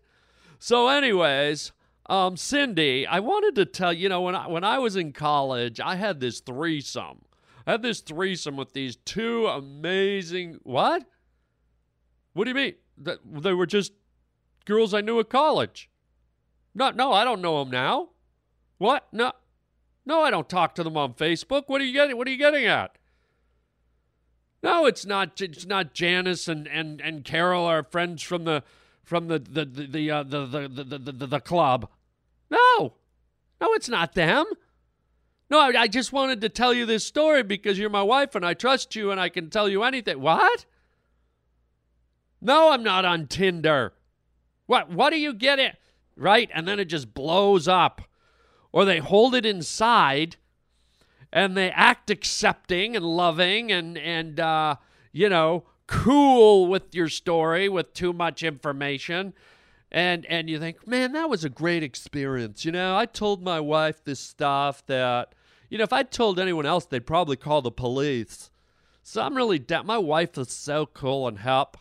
So, 0.59 0.88
anyways, 0.88 1.72
um, 2.06 2.38
Cindy, 2.38 3.06
I 3.06 3.20
wanted 3.20 3.54
to 3.56 3.66
tell 3.66 3.92
you 3.92 4.09
know 4.09 4.22
when 4.22 4.35
I 4.35 4.48
when 4.48 4.64
I 4.64 4.78
was 4.78 4.96
in 4.96 5.12
college, 5.12 5.78
I 5.78 5.96
had 5.96 6.20
this 6.20 6.40
threesome. 6.40 7.18
I 7.66 7.72
had 7.72 7.82
this 7.82 8.00
threesome 8.00 8.56
with 8.56 8.72
these 8.72 8.96
two 8.96 9.46
amazing 9.46 10.61
what? 10.62 11.04
What 12.32 12.44
do 12.44 12.50
you 12.50 12.54
mean? 12.54 12.74
That 12.96 13.18
they 13.26 13.52
were 13.52 13.66
just 13.66 13.92
girls 14.64 14.94
I 14.94 15.02
knew 15.02 15.20
at 15.20 15.28
college. 15.28 15.90
No, 16.74 16.92
no, 16.92 17.12
I 17.12 17.24
don't 17.24 17.42
know 17.42 17.62
them 17.62 17.70
now. 17.70 18.09
What? 18.78 19.06
No, 19.12 19.32
no, 20.06 20.22
I 20.22 20.30
don't 20.30 20.48
talk 20.48 20.76
to 20.76 20.84
them 20.84 20.96
on 20.96 21.14
Facebook. 21.14 21.64
What 21.66 21.80
are 21.80 21.84
you 21.84 21.92
getting? 21.92 22.16
What 22.16 22.28
are 22.28 22.30
you 22.30 22.38
getting 22.38 22.64
at? 22.64 22.96
No, 24.62 24.86
it's 24.86 25.04
not. 25.04 25.40
It's 25.40 25.66
not 25.66 25.92
Janice 25.92 26.48
and 26.48 26.66
and 26.68 27.00
and 27.00 27.24
Carol, 27.24 27.66
our 27.66 27.82
friends 27.82 28.22
from 28.22 28.44
the 28.44 28.62
from 29.02 29.26
the 29.26 29.38
the 29.40 29.64
the 29.64 29.86
the 29.86 30.10
uh, 30.10 30.22
the, 30.22 30.46
the, 30.46 30.68
the, 30.68 30.84
the, 30.84 31.12
the, 31.12 31.26
the 31.26 31.40
club. 31.40 31.88
No, 32.50 32.94
no, 33.60 33.74
it's 33.74 33.88
not 33.88 34.14
them. 34.14 34.46
No, 35.50 35.60
I, 35.60 35.82
I 35.82 35.88
just 35.88 36.12
wanted 36.12 36.40
to 36.40 36.48
tell 36.48 36.72
you 36.72 36.86
this 36.86 37.04
story 37.04 37.42
because 37.42 37.78
you're 37.78 37.90
my 37.90 38.02
wife 38.02 38.34
and 38.34 38.44
I 38.44 38.54
trust 38.54 38.96
you 38.96 39.10
and 39.10 39.20
I 39.20 39.28
can 39.28 39.50
tell 39.50 39.68
you 39.68 39.82
anything. 39.82 40.20
What? 40.20 40.64
No, 42.40 42.72
I'm 42.72 42.82
not 42.82 43.04
on 43.04 43.26
Tinder. 43.26 43.92
What? 44.66 44.90
What 44.90 45.10
do 45.10 45.18
you 45.18 45.32
get 45.32 45.58
it? 45.58 45.76
Right? 46.16 46.50
And 46.52 46.66
then 46.66 46.80
it 46.80 46.86
just 46.86 47.12
blows 47.12 47.68
up 47.68 48.02
or 48.76 48.84
they 48.84 48.98
hold 48.98 49.34
it 49.34 49.46
inside 49.46 50.36
and 51.32 51.56
they 51.56 51.70
act 51.70 52.10
accepting 52.10 52.94
and 52.94 53.02
loving 53.02 53.72
and 53.72 53.96
and 53.96 54.38
uh, 54.38 54.76
you 55.12 55.30
know 55.30 55.64
cool 55.86 56.66
with 56.66 56.94
your 56.94 57.08
story 57.08 57.70
with 57.70 57.94
too 57.94 58.12
much 58.12 58.42
information. 58.42 59.32
And 59.90 60.26
and 60.26 60.50
you 60.50 60.58
think 60.58 60.86
man 60.86 61.12
that 61.12 61.30
was 61.30 61.42
a 61.42 61.48
great 61.48 61.82
experience. 61.82 62.66
You 62.66 62.72
know 62.72 62.94
i 62.94 63.06
told 63.06 63.42
my 63.42 63.60
wife 63.60 64.04
this 64.04 64.20
stuff 64.20 64.84
that 64.88 65.34
you 65.70 65.78
know 65.78 65.84
if 65.84 65.94
i 65.94 66.02
told 66.02 66.38
anyone 66.38 66.66
else 66.66 66.84
they'd 66.84 67.06
probably 67.06 67.36
call 67.36 67.62
the 67.62 67.70
police. 67.70 68.50
So 69.02 69.22
i'm 69.22 69.38
really 69.38 69.64
my 69.86 69.96
wife 69.96 70.36
is 70.36 70.50
so 70.50 70.84
cool 70.84 71.26
and 71.26 71.38
hip. 71.38 71.78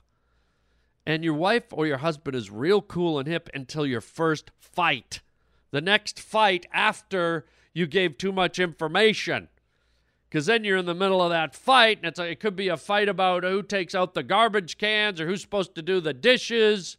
And 1.05 1.25
your 1.25 1.33
wife 1.33 1.65
or 1.73 1.87
your 1.87 1.97
husband 1.97 2.37
is 2.37 2.49
real 2.49 2.81
cool 2.81 3.19
and 3.19 3.27
hip 3.27 3.49
until 3.53 3.85
your 3.85 3.99
first 3.99 4.49
fight 4.57 5.19
the 5.75 5.81
next 5.81 6.21
fight 6.21 6.65
after 6.71 7.45
you 7.73 7.85
gave 7.85 8.17
too 8.17 8.31
much 8.31 8.59
information. 8.59 9.49
Because 10.29 10.45
then 10.45 10.63
you're 10.63 10.77
in 10.77 10.85
the 10.85 10.93
middle 10.93 11.21
of 11.21 11.31
that 11.31 11.53
fight, 11.53 11.97
and 11.97 12.05
it's 12.05 12.17
a, 12.17 12.31
it 12.31 12.39
could 12.39 12.55
be 12.55 12.69
a 12.69 12.77
fight 12.77 13.09
about 13.09 13.43
who 13.43 13.61
takes 13.61 13.93
out 13.93 14.13
the 14.13 14.23
garbage 14.23 14.77
cans 14.77 15.19
or 15.19 15.27
who's 15.27 15.41
supposed 15.41 15.75
to 15.75 15.81
do 15.81 15.99
the 15.99 16.13
dishes. 16.13 16.95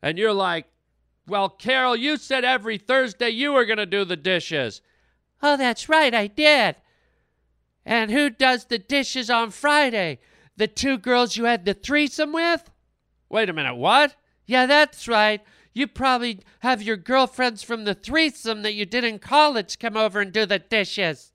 And 0.00 0.16
you're 0.16 0.32
like, 0.32 0.68
well, 1.28 1.50
Carol, 1.50 1.96
you 1.96 2.16
said 2.16 2.46
every 2.46 2.78
Thursday 2.78 3.28
you 3.28 3.52
were 3.52 3.66
going 3.66 3.76
to 3.76 3.84
do 3.84 4.06
the 4.06 4.16
dishes. 4.16 4.80
Oh, 5.42 5.58
that's 5.58 5.86
right, 5.86 6.14
I 6.14 6.28
did. 6.28 6.76
And 7.84 8.10
who 8.10 8.30
does 8.30 8.64
the 8.64 8.78
dishes 8.78 9.28
on 9.28 9.50
Friday? 9.50 10.18
The 10.56 10.66
two 10.66 10.96
girls 10.96 11.36
you 11.36 11.44
had 11.44 11.66
the 11.66 11.74
threesome 11.74 12.32
with? 12.32 12.70
Wait 13.28 13.50
a 13.50 13.52
minute, 13.52 13.74
what? 13.74 14.16
Yeah, 14.46 14.64
that's 14.64 15.06
right. 15.06 15.42
You 15.72 15.86
probably 15.86 16.40
have 16.60 16.82
your 16.82 16.96
girlfriends 16.96 17.62
from 17.62 17.84
the 17.84 17.94
threesome 17.94 18.62
that 18.62 18.74
you 18.74 18.86
did 18.86 19.04
in 19.04 19.18
college 19.18 19.78
come 19.78 19.96
over 19.96 20.20
and 20.20 20.32
do 20.32 20.46
the 20.46 20.58
dishes. 20.58 21.32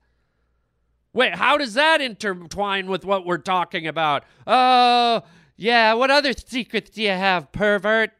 Wait, 1.12 1.36
how 1.36 1.56
does 1.56 1.74
that 1.74 2.02
intertwine 2.02 2.86
with 2.88 3.04
what 3.04 3.24
we're 3.24 3.38
talking 3.38 3.86
about? 3.86 4.24
Oh, 4.46 5.22
yeah, 5.56 5.94
what 5.94 6.10
other 6.10 6.32
secrets 6.34 6.90
do 6.90 7.02
you 7.02 7.08
have, 7.08 7.50
pervert? 7.52 8.10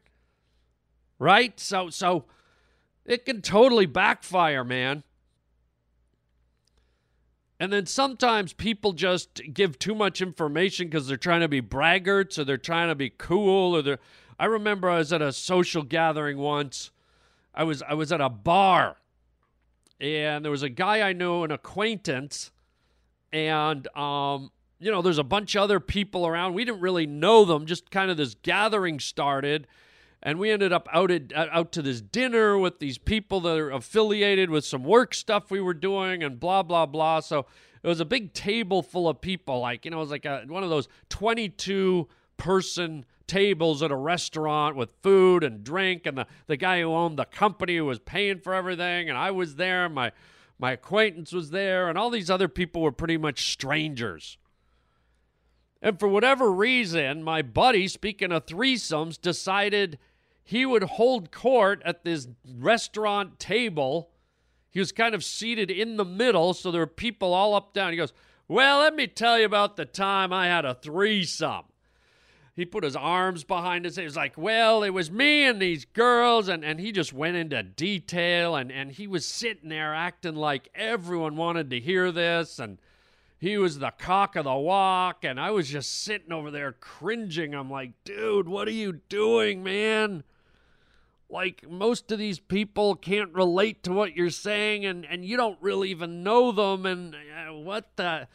Right? 1.19 1.59
So 1.61 1.91
so 1.91 2.25
it 3.05 3.27
can 3.27 3.43
totally 3.43 3.87
backfire, 3.87 4.65
man. 4.65 5.03
And 7.59 7.73
then 7.73 7.87
sometimes 7.87 8.53
people 8.53 8.93
just 8.93 9.41
give 9.53 9.79
too 9.79 9.95
much 9.95 10.21
information 10.21 10.89
because 10.89 11.07
they're 11.07 11.17
trying 11.17 11.41
to 11.41 11.49
be 11.49 11.63
braggarts 11.63 12.39
or 12.39 12.45
they're 12.45 12.59
trying 12.59 12.89
to 12.89 12.95
be 12.95 13.11
cool 13.11 13.75
or 13.77 13.83
they're 13.83 13.99
I 14.39 14.47
remember 14.47 14.91
I 14.91 14.99
was 14.99 15.13
at 15.13 15.23
a 15.23 15.33
social 15.33 15.83
gathering 15.83 16.39
once. 16.39 16.91
I 17.55 17.65
was 17.65 17.83
I 17.83 17.95
was 17.95 18.13
at 18.13 18.21
a 18.21 18.29
bar 18.29 18.99
and 20.01 20.45
there 20.45 20.53
was 20.53 20.63
a 20.63 20.69
guy 20.69 21.01
I 21.09 21.13
knew, 21.13 21.43
an 21.43 21.51
acquaintance, 21.51 22.51
and 23.33 23.87
um, 23.97 24.51
you 24.79 24.91
know, 24.91 25.01
there's 25.01 25.19
a 25.19 25.25
bunch 25.25 25.55
of 25.55 25.63
other 25.63 25.81
people 25.81 26.27
around. 26.27 26.55
We 26.55 26.65
didn't 26.65 26.81
really 26.81 27.07
know 27.07 27.45
them, 27.45 27.67
just 27.67 27.91
kind 27.91 28.11
of 28.11 28.17
this 28.17 28.35
gathering 28.35 29.01
started. 29.01 29.67
And 30.23 30.39
we 30.39 30.51
ended 30.51 30.73
up 30.73 30.89
out 30.93 31.11
at, 31.11 31.33
out 31.35 31.73
to 31.73 31.83
this 31.83 32.01
dinner 32.01 32.59
with 32.59 32.79
these 32.79 32.99
people 32.99 33.41
that 33.43 33.57
are 33.59 33.71
affiliated 33.71 34.51
with 34.51 34.65
some 34.65 34.83
work 34.83 35.15
stuff 35.15 35.51
we 35.51 35.61
were 35.61 35.75
doing, 35.75 36.23
and 36.23 36.39
blah 36.41 36.63
blah 36.63 36.87
blah. 36.87 37.21
So 37.21 37.47
it 37.83 37.89
was 37.89 38.01
a 38.01 38.05
big 38.05 38.33
table 38.33 38.83
full 38.83 39.09
of 39.09 39.21
people, 39.21 39.61
like 39.61 39.85
you 39.85 39.91
know, 39.91 39.99
it 39.99 40.01
was 40.01 40.11
like 40.11 40.25
a, 40.25 40.45
one 40.47 40.65
of 40.65 40.71
those 40.71 40.89
22 41.11 42.09
person 42.37 43.05
tables 43.27 43.83
at 43.83 43.91
a 43.91 43.97
restaurant 43.97 44.77
with 44.77 44.91
food 45.03 45.43
and 45.43 45.65
drink 45.65 46.07
and 46.07 46.19
the, 46.19 46.27
the 46.47 46.57
guy 46.57 46.81
who 46.81 46.93
owned 46.93 47.19
the 47.19 47.25
company 47.25 47.77
who 47.77 47.85
was 47.85 47.99
paying 47.99 48.41
for 48.41 48.55
everything 48.55 49.09
and 49.09 49.19
I 49.19 49.31
was 49.31 49.57
there 49.57 49.89
my 49.89 50.13
my 50.59 50.73
acquaintance 50.73 51.33
was 51.33 51.51
there 51.51 51.89
and 51.89 51.99
all 51.99 52.11
these 52.11 52.31
other 52.31 52.49
people 52.49 52.83
were 52.83 52.93
pretty 52.93 53.19
much 53.19 53.53
strangers. 53.53 54.39
And 55.83 56.01
for 56.01 56.09
whatever 56.09 56.51
reason, 56.51 57.23
my 57.23 57.43
buddy, 57.43 57.87
speaking 57.89 58.33
of 58.33 58.47
threesomes, 58.47 59.21
decided 59.21 59.99
he 60.43 60.65
would 60.65 60.85
hold 60.85 61.31
court 61.31 61.83
at 61.85 62.05
this 62.05 62.29
restaurant 62.57 63.39
table. 63.39 64.11
He 64.71 64.79
was 64.79 64.93
kind 64.93 65.15
of 65.15 65.23
seated 65.23 65.71
in 65.71 65.97
the 65.97 66.05
middle, 66.05 66.55
so 66.55 66.71
there 66.71 66.81
were 66.81 66.87
people 66.87 67.35
all 67.35 67.55
up 67.55 67.75
down. 67.75 67.91
He 67.91 67.99
goes, 67.99 68.15
Well, 68.49 68.79
let 68.79 68.95
me 68.95 69.07
tell 69.07 69.39
you 69.39 69.45
about 69.45 69.77
the 69.77 69.85
time 69.85 70.33
I 70.33 70.47
had 70.47 70.65
a 70.65 70.75
threesome 70.75 71.65
he 72.57 72.65
put 72.65 72.85
his 72.85 72.97
arms 72.97 73.45
behind 73.45 73.85
his 73.85 73.97
head. 73.97 74.03
He 74.03 74.07
was 74.07 74.17
like, 74.17 74.39
well, 74.39 74.83
it 74.83 74.91
was 74.91 75.11
me 75.11 75.45
and 75.45 75.61
these 75.61 75.85
girls. 75.85 76.49
And, 76.49 76.65
and 76.65 76.81
he 76.81 76.91
just 76.91 77.13
went 77.13 77.37
into 77.37 77.63
detail. 77.63 78.57
And, 78.57 78.73
and 78.73 78.91
he 78.91 79.07
was 79.07 79.27
sitting 79.27 79.69
there 79.69 79.95
acting 79.95 80.37
like 80.37 80.71
everyone 80.75 81.37
wanted 81.37 81.69
to 81.69 81.81
hear 81.81 82.11
this. 82.11 82.59
And 82.59 82.79
he 83.39 83.59
was 83.59 83.79
the 83.79 83.93
cock 83.99 84.37
of 84.37 84.45
the 84.45 84.55
walk. 84.55 85.23
And 85.23 85.39
I 85.39 85.51
was 85.51 85.69
just 85.69 86.03
sitting 86.03 86.33
over 86.33 86.51
there 86.51 86.73
cringing. 86.73 87.55
I'm 87.55 87.71
like, 87.71 87.93
dude, 88.05 88.49
what 88.49 88.69
are 88.69 88.73
you 88.73 89.01
doing, 89.11 89.63
man? 89.63 90.25
Like, 91.29 91.69
most 91.69 92.11
of 92.11 92.19
these 92.19 92.39
people 92.39 92.95
can't 92.95 93.35
relate 93.35 93.83
to 93.83 93.93
what 93.93 94.17
you're 94.17 94.31
saying. 94.31 94.87
And, 94.87 95.05
and 95.05 95.27
you 95.27 95.37
don't 95.37 95.59
really 95.61 95.91
even 95.91 96.23
know 96.23 96.53
them. 96.53 96.87
And 96.87 97.15
uh, 97.15 97.53
what 97.53 97.97
the. 97.97 98.29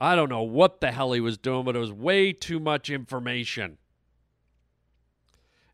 I 0.00 0.14
don't 0.14 0.28
know 0.28 0.42
what 0.42 0.80
the 0.80 0.92
hell 0.92 1.12
he 1.12 1.20
was 1.20 1.38
doing, 1.38 1.64
but 1.64 1.76
it 1.76 1.80
was 1.80 1.92
way 1.92 2.32
too 2.32 2.60
much 2.60 2.88
information. 2.88 3.78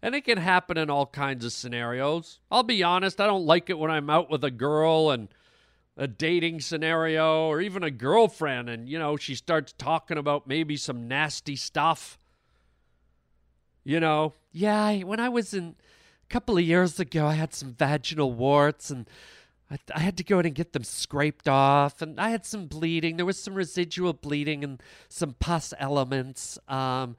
And 0.01 0.15
it 0.15 0.25
can 0.25 0.39
happen 0.39 0.77
in 0.77 0.91
all 0.91 1.07
kinds 1.07 1.45
of 1.45 1.53
scenarios. 1.53 2.39
I'll 2.51 2.63
be 2.63 2.83
honest, 2.83 3.21
I 3.21 3.27
don't 3.27 3.47
like 3.47 3.71
it 3.71 3.79
when 3.79 3.91
I'm 3.91 4.11
out 4.11 4.31
with 4.31 4.45
a 4.45 4.51
girl 4.51 5.11
and 5.11 5.29
a 5.97 6.07
dating 6.07 6.61
scenario 6.61 7.47
or 7.47 7.61
even 7.61 7.83
a 7.83 7.91
girlfriend 7.91 8.69
and, 8.69 8.89
you 8.89 8.99
know, 8.99 9.17
she 9.17 9.35
starts 9.35 9.73
talking 9.73 10.19
about 10.19 10.47
maybe 10.47 10.77
some 10.77 11.09
nasty 11.09 11.57
stuff. 11.57 12.19
You 13.85 14.01
know, 14.01 14.33
yeah, 14.53 15.03
when 15.05 15.21
I 15.21 15.29
was 15.29 15.55
in 15.55 15.75
a 16.23 16.33
couple 16.33 16.57
of 16.57 16.65
years 16.65 16.99
ago, 16.99 17.27
I 17.27 17.35
had 17.35 17.55
some 17.55 17.73
vaginal 17.75 18.33
warts 18.33 18.91
and 18.91 19.09
I, 19.71 19.79
I, 19.95 20.01
had 20.01 20.17
to 20.19 20.25
go 20.25 20.39
in 20.39 20.47
and 20.47 20.55
get 20.55 20.73
them 20.73 20.85
scraped 20.85 21.49
off, 21.49 22.03
and 22.03 22.21
I 22.21 22.31
had 22.31 22.45
some 22.45 22.67
bleeding. 22.67 23.17
There 23.17 23.27
was 23.27 23.43
some 23.43 23.55
residual 23.55 24.13
bleeding 24.13 24.63
and 24.63 24.83
some 25.09 25.35
pus 25.35 25.73
elements. 25.79 26.59
Um, 26.69 27.17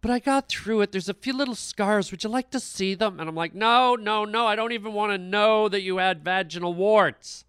but 0.00 0.10
I 0.10 0.18
got 0.18 0.48
through 0.48 0.80
it. 0.82 0.92
There's 0.92 1.08
a 1.08 1.14
few 1.14 1.32
little 1.32 1.54
scars. 1.54 2.10
Would 2.10 2.24
you 2.24 2.30
like 2.30 2.50
to 2.50 2.60
see 2.60 2.94
them? 2.94 3.20
And 3.20 3.28
I'm 3.28 3.36
like, 3.36 3.54
no, 3.54 3.94
no, 3.94 4.24
no. 4.24 4.46
I 4.46 4.56
don't 4.56 4.72
even 4.72 4.92
want 4.92 5.12
to 5.12 5.18
know 5.18 5.68
that 5.68 5.82
you 5.82 5.98
had 5.98 6.24
vaginal 6.24 6.74
warts. 6.74 7.44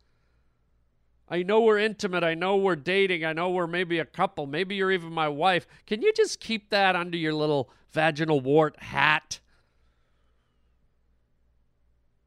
I 1.28 1.42
know 1.42 1.62
we're 1.62 1.80
intimate. 1.80 2.24
I 2.24 2.36
know 2.36 2.56
we're 2.56 2.76
dating. 2.76 3.26
I 3.26 3.34
know 3.34 3.50
we're 3.50 3.66
maybe 3.66 3.98
a 3.98 4.06
couple. 4.06 4.46
Maybe 4.46 4.76
you're 4.76 4.92
even 4.92 5.12
my 5.12 5.28
wife. 5.28 5.66
Can 5.88 6.04
you 6.04 6.14
just 6.14 6.40
keep 6.40 6.70
that 6.70 6.96
under 6.96 7.18
your 7.18 7.34
little 7.34 7.72
vaginal 7.92 8.40
wart 8.40 8.80
hat? 8.80 9.40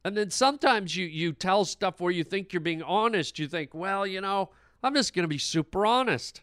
And 0.07 0.17
then 0.17 0.31
sometimes 0.31 0.95
you 0.95 1.05
you 1.05 1.33
tell 1.33 1.65
stuff 1.65 2.01
where 2.01 2.13
you 2.13 2.23
think 2.23 2.53
you're 2.53 2.61
being 2.61 2.81
honest. 2.81 3.41
You 3.41 3.49
think, 3.49 3.75
well, 3.75 4.07
you 4.07 4.21
know, 4.21 4.51
I'm 4.81 4.95
just 4.95 5.13
going 5.13 5.25
to 5.25 5.29
be 5.29 5.37
super 5.37 5.85
honest. 5.85 6.43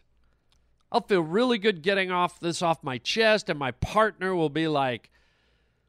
I'll 0.92 1.00
feel 1.00 1.22
really 1.22 1.56
good 1.56 1.80
getting 1.80 2.10
off 2.10 2.38
this 2.38 2.60
off 2.60 2.84
my 2.84 2.98
chest, 2.98 3.48
and 3.48 3.58
my 3.58 3.70
partner 3.70 4.34
will 4.34 4.50
be 4.50 4.68
like, 4.68 5.10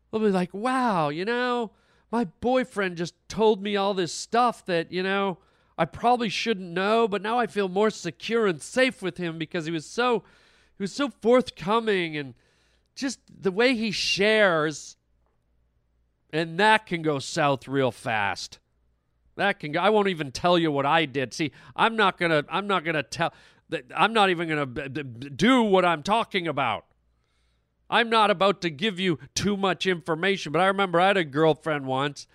will 0.09 0.21
be 0.21 0.29
like, 0.29 0.53
wow, 0.53 1.09
you 1.09 1.25
know, 1.25 1.71
my 2.13 2.23
boyfriend 2.23 2.95
just 2.95 3.13
told 3.27 3.61
me 3.61 3.75
all 3.75 3.93
this 3.93 4.13
stuff 4.13 4.65
that 4.67 4.89
you 4.93 5.03
know 5.03 5.39
I 5.77 5.83
probably 5.83 6.29
shouldn't 6.29 6.71
know, 6.71 7.09
but 7.09 7.21
now 7.21 7.37
I 7.37 7.45
feel 7.45 7.67
more 7.67 7.89
secure 7.89 8.47
and 8.47 8.61
safe 8.61 9.01
with 9.01 9.17
him 9.17 9.37
because 9.37 9.65
he 9.65 9.73
was 9.73 9.85
so 9.85 10.23
he 10.77 10.83
was 10.83 10.93
so 10.93 11.09
forthcoming 11.09 12.15
and 12.15 12.35
just 12.95 13.19
the 13.29 13.51
way 13.51 13.75
he 13.75 13.91
shares 13.91 14.95
and 16.35 16.59
that 16.59 16.85
can 16.85 17.01
go 17.01 17.17
south 17.19 17.67
real 17.67 17.91
fast. 17.91 18.59
That 19.37 19.59
can 19.59 19.71
go. 19.71 19.79
I 19.79 19.89
won't 19.89 20.09
even 20.09 20.31
tell 20.31 20.57
you 20.57 20.71
what 20.71 20.85
I 20.85 21.05
did. 21.05 21.33
See, 21.33 21.51
I'm 21.75 21.95
not 21.95 22.17
gonna. 22.17 22.43
I'm 22.49 22.67
not 22.67 22.83
gonna 22.83 23.03
tell. 23.03 23.33
I'm 23.95 24.13
not 24.13 24.29
even 24.29 24.49
gonna 24.49 24.65
do 24.65 25.63
what 25.63 25.85
I'm 25.85 26.03
talking 26.03 26.47
about. 26.47 26.85
I'm 27.89 28.09
not 28.09 28.31
about 28.31 28.61
to 28.61 28.69
give 28.69 28.99
you 28.99 29.19
too 29.33 29.57
much 29.57 29.85
information. 29.85 30.51
But 30.51 30.61
I 30.61 30.67
remember 30.67 30.99
I 30.99 31.07
had 31.07 31.17
a 31.17 31.23
girlfriend 31.23 31.85
once, 31.85 32.27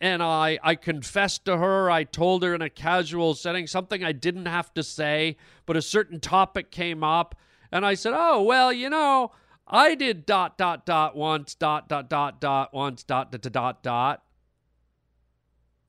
and 0.00 0.22
I 0.22 0.58
I 0.62 0.74
confessed 0.74 1.44
to 1.46 1.58
her. 1.58 1.90
I 1.90 2.04
told 2.04 2.42
her 2.42 2.54
in 2.54 2.62
a 2.62 2.70
casual 2.70 3.34
setting 3.34 3.66
something 3.66 4.04
I 4.04 4.12
didn't 4.12 4.46
have 4.46 4.72
to 4.74 4.82
say, 4.82 5.36
but 5.66 5.76
a 5.76 5.82
certain 5.82 6.20
topic 6.20 6.70
came 6.70 7.04
up, 7.04 7.34
and 7.72 7.84
I 7.84 7.94
said, 7.94 8.14
"Oh 8.16 8.42
well, 8.42 8.72
you 8.72 8.88
know." 8.88 9.32
I 9.66 9.94
did 9.94 10.26
dot 10.26 10.58
dot 10.58 10.84
dot 10.84 11.16
once 11.16 11.54
dot 11.54 11.88
dot 11.88 12.08
dot 12.08 12.40
dot 12.40 12.74
once 12.74 13.02
dot 13.02 13.32
dot 13.32 13.52
dot 13.52 13.82
dot. 13.82 14.22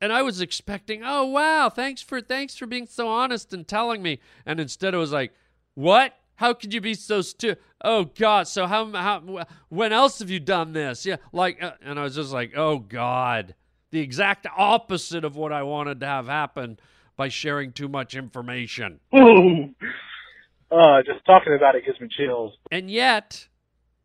And 0.02 0.12
I 0.14 0.22
was 0.22 0.42
expecting, 0.42 1.02
oh 1.04 1.26
wow, 1.26 1.70
thanks 1.70 2.02
for 2.02 2.22
thanks 2.22 2.56
for 2.56 2.66
being 2.66 2.88
so 2.88 3.08
honest 3.08 3.54
and 3.54 3.68
telling 3.68 4.02
me. 4.02 4.20
And 4.46 4.60
instead 4.60 4.94
it 4.94 4.98
was 4.98 5.12
like, 5.12 5.34
what? 5.74 6.14
How 6.36 6.54
could 6.54 6.74
you 6.74 6.82
be 6.82 6.94
so 6.94 7.22
stu? 7.22 7.56
Oh 7.84 8.06
God! 8.06 8.48
So 8.48 8.68
how 8.68 8.92
how 8.92 9.46
when 9.70 9.94
else 9.94 10.20
have 10.20 10.30
you 10.30 10.40
done 10.40 10.74
this? 10.74 11.06
Yeah, 11.06 11.16
like, 11.32 11.64
uh, 11.64 11.72
and 11.82 11.98
I 11.98 12.04
was 12.04 12.16
just 12.16 12.34
like, 12.34 12.52
oh 12.58 12.80
God, 12.80 13.56
the 13.92 14.02
exact 14.02 14.46
opposite 14.58 15.24
of 15.24 15.38
what 15.38 15.54
I 15.54 15.64
wanted 15.64 16.02
to 16.02 16.06
have 16.06 16.28
happen 16.28 16.78
by 17.16 17.30
sharing 17.30 17.72
too 17.72 17.88
much 17.88 18.16
information. 18.16 19.00
uh, 19.14 19.18
just 21.06 21.26
talking 21.26 21.54
about 21.54 21.76
it 21.76 21.86
gives 21.86 22.02
me 22.02 22.10
chills. 22.10 22.54
And 22.70 22.92
yet, 22.92 23.48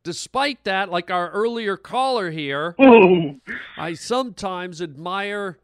despite 0.03 0.65
that, 0.65 0.91
like 0.91 1.11
our 1.11 1.31
earlier 1.31 1.77
caller 1.77 2.31
here, 2.31 2.75
oh. 2.81 3.37
I 3.77 3.95
sometimes 3.95 4.81
admire, 4.81 5.59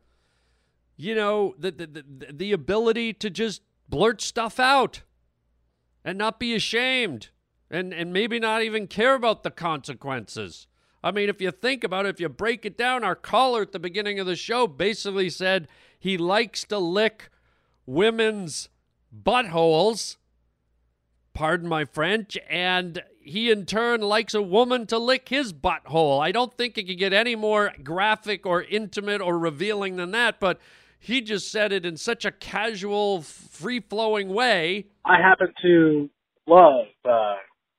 you 0.97 1.15
know, 1.15 1.55
the, 1.59 1.71
the, 1.71 1.87
the, 1.87 2.33
the 2.33 2.53
ability 2.53 3.13
to 3.15 3.31
just 3.31 3.63
blurt 3.89 4.21
stuff 4.21 4.59
out 4.61 5.03
and 6.05 6.19
not 6.19 6.39
be 6.39 6.55
ashamed 6.55 7.29
and, 7.71 7.93
and 7.93 8.13
maybe 8.13 8.39
not 8.39 8.63
even 8.63 8.87
care 8.87 9.15
about 9.15 9.43
the 9.43 9.51
consequences. 9.51 10.67
I 11.03 11.11
mean, 11.13 11.29
if 11.29 11.41
you 11.41 11.51
think 11.51 11.85
about 11.85 12.07
it, 12.07 12.11
if 12.11 12.21
you 12.21 12.29
break 12.29 12.65
it 12.65 12.77
down, 12.77 13.05
our 13.05 13.15
caller 13.15 13.63
at 13.63 13.73
the 13.73 13.79
beginning 13.79 14.19
of 14.19 14.27
the 14.27 14.37
show 14.37 14.67
basically 14.67 15.31
said 15.31 15.69
he 15.99 16.17
likes 16.19 16.65
to 16.65 16.79
lick 16.79 17.31
women's 17.85 18.69
buttholes. 19.17 20.17
Pardon 21.33 21.69
my 21.69 21.85
French. 21.85 22.39
And 22.49 23.03
he 23.27 23.51
in 23.51 23.67
turn 23.67 24.01
likes 24.01 24.35
a 24.35 24.43
woman 24.43 24.87
to 24.87 24.99
lick 24.99 25.29
his 25.29 25.53
butthole. 25.53 26.21
I 26.21 26.33
don't 26.33 26.57
think 26.57 26.79
it 26.79 26.87
could 26.87 26.99
get 26.99 27.13
any 27.13 27.35
more 27.35 27.73
graphic 27.83 28.47
or 28.47 28.63
intimate 28.63 29.21
or 29.21 29.39
revealing 29.39 29.97
than 29.97 30.13
that, 30.13 30.41
but 30.41 30.61
he 30.99 31.21
just 31.21 31.51
said 31.51 31.73
it 31.73 31.85
in 31.85 31.97
such 31.97 32.25
a 32.25 32.31
casual, 32.31 33.23
free 33.23 33.81
flowing 33.81 34.29
way. 34.29 34.87
I 35.05 35.19
happen 35.21 35.53
to 35.63 36.11
love 36.47 36.87
uh, 37.05 37.35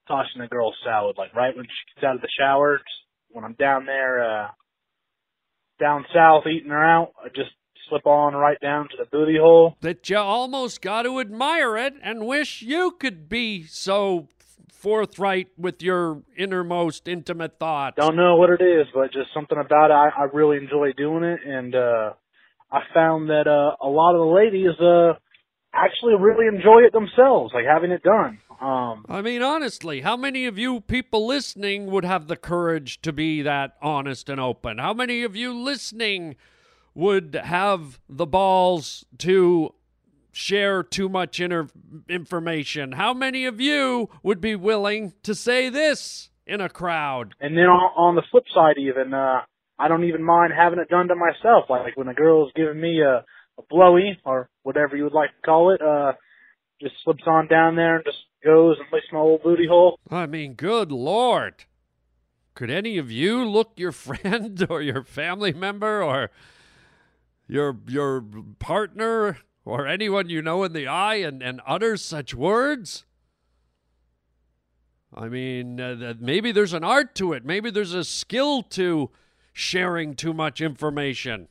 tossing 0.08 0.42
a 0.42 0.48
girl 0.48 0.74
salad, 0.86 1.16
like 1.18 1.34
right 1.34 1.56
when 1.56 1.66
she 1.66 1.96
gets 1.96 2.06
out 2.06 2.16
of 2.16 2.22
the 2.22 2.30
shower, 2.40 2.82
when 3.30 3.44
I'm 3.44 3.54
down 3.54 3.86
there, 3.86 4.24
uh, 4.24 4.48
down 5.80 6.06
south 6.14 6.44
eating 6.48 6.72
her 6.72 6.84
out, 6.84 7.14
I 7.24 7.30
just 7.30 7.52
slip 7.90 8.06
on 8.06 8.34
right 8.34 8.60
down 8.60 8.90
to 8.90 8.98
the 8.98 9.06
booty 9.06 9.38
hole. 9.40 9.78
That 9.82 10.10
you 10.10 10.18
almost 10.18 10.82
got 10.82 11.04
to 11.04 11.20
admire 11.20 11.78
it 11.78 11.94
and 12.02 12.26
wish 12.26 12.62
you 12.62 12.92
could 13.00 13.30
be 13.30 13.64
so 13.64 14.28
forthright 14.72 15.48
with 15.58 15.82
your 15.82 16.22
innermost 16.38 17.08
intimate 17.08 17.60
thoughts? 17.60 17.96
Don't 17.98 18.16
know 18.16 18.36
what 18.36 18.50
it 18.50 18.62
is, 18.62 18.88
but 18.94 19.12
just 19.12 19.34
something 19.34 19.58
about 19.58 19.92
it. 19.92 19.94
I, 19.94 20.10
I 20.10 20.24
really 20.34 20.58
enjoy 20.58 20.94
doing 20.94 21.24
it, 21.24 21.40
and 21.46 21.76
uh, 21.76 22.14
I 22.72 22.80
found 22.94 23.30
that 23.30 23.48
uh, 23.48 23.86
a 23.86 23.90
lot 23.90 24.14
of 24.14 24.20
the 24.20 24.34
ladies 24.34 24.80
uh, 24.80 25.20
actually 25.74 26.16
really 26.20 26.48
enjoy 26.48 26.82
it 26.82 26.94
themselves, 26.94 27.54
like 27.54 27.66
having 27.66 27.92
it 27.92 28.04
done. 28.04 28.40
Um, 28.60 29.06
I 29.08 29.22
mean, 29.22 29.44
honestly, 29.44 30.02
how 30.02 30.18
many 30.18 30.46
of 30.46 30.58
you 30.58 30.82
people 30.82 31.28
listening 31.28 31.86
would 31.88 32.06
have 32.06 32.28
the 32.28 32.36
courage 32.36 33.02
to 33.04 33.14
be 33.14 33.44
that 33.44 33.76
honest 33.82 34.30
and 34.30 34.40
open? 34.42 34.80
How 34.80 34.94
many 34.94 35.24
of 35.24 35.36
you 35.36 35.54
listening 35.54 36.36
would 36.96 37.36
have 37.36 38.00
the 38.10 38.26
balls 38.26 39.06
to 39.20 39.76
share 40.38 40.84
too 40.84 41.10
much 41.10 41.40
inter- 41.40 41.68
information? 42.08 42.92
How 42.92 43.12
many 43.14 43.46
of 43.46 43.60
you 43.60 44.10
would 44.22 44.40
be 44.40 44.56
willing 44.56 45.14
to 45.24 45.34
say 45.34 45.70
this 45.70 46.30
in 46.46 46.62
a 46.62 46.70
crowd? 46.70 47.34
and 47.42 47.58
then 47.58 47.66
on, 47.66 47.92
on 47.98 48.16
the 48.16 48.22
flip 48.30 48.44
side, 48.54 48.76
even 48.78 49.14
uh, 49.14 49.42
I 49.80 49.88
don't 49.88 50.04
even 50.04 50.24
mind 50.24 50.54
having 50.56 50.80
it 50.80 50.90
done 50.90 51.08
to 51.08 51.16
myself. 51.16 51.66
Like 51.70 51.98
when 51.98 52.08
a 52.08 52.14
girl's 52.14 52.52
giving 52.56 52.80
me 52.80 53.02
a, 53.02 53.26
a 53.58 53.64
blowy 53.70 54.20
or 54.26 54.50
whatever 54.62 54.96
you 54.96 55.04
would 55.06 55.14
like 55.14 55.32
to 55.32 55.42
call 55.44 55.74
it, 55.74 55.82
uh, 55.82 56.14
just 56.80 56.94
slips 57.04 57.24
on 57.26 57.48
down 57.48 57.76
there 57.76 57.96
and 57.96 58.06
just 58.06 58.18
goes 58.46 58.78
and 58.78 58.88
licks 58.94 59.08
my 59.12 59.20
old 59.20 59.42
booty 59.42 59.68
hole. 59.68 60.00
I 60.12 60.28
mean, 60.28 60.54
good 60.54 60.92
lord. 60.92 61.66
Could 62.54 62.70
any 62.70 63.00
of 63.00 63.12
you 63.12 63.44
look 63.44 63.72
your 63.76 63.92
friend 64.06 64.66
or 64.70 64.84
your 64.84 65.04
family 65.04 65.52
member 65.52 66.04
or 66.04 66.30
your 67.48 67.78
your 67.88 68.24
partner 68.60 69.38
or 69.68 69.86
anyone 69.86 70.30
you 70.30 70.42
know 70.42 70.64
in 70.64 70.74
the 70.74 70.88
eye 70.88 71.16
and, 71.16 71.44
and 71.44 71.62
utter 71.68 71.98
such 71.98 72.34
words? 72.34 73.06
I 75.14 75.28
mean, 75.28 75.80
uh, 75.80 76.14
maybe 76.20 76.52
there's 76.52 76.74
an 76.74 76.84
art 76.84 77.16
to 77.16 77.34
it. 77.34 77.44
Maybe 77.44 77.70
there's 77.70 77.94
a 77.94 78.04
skill 78.04 78.64
to 78.64 79.10
sharing 79.52 80.16
too 80.16 80.34
much 80.34 80.62
information. 80.62 81.48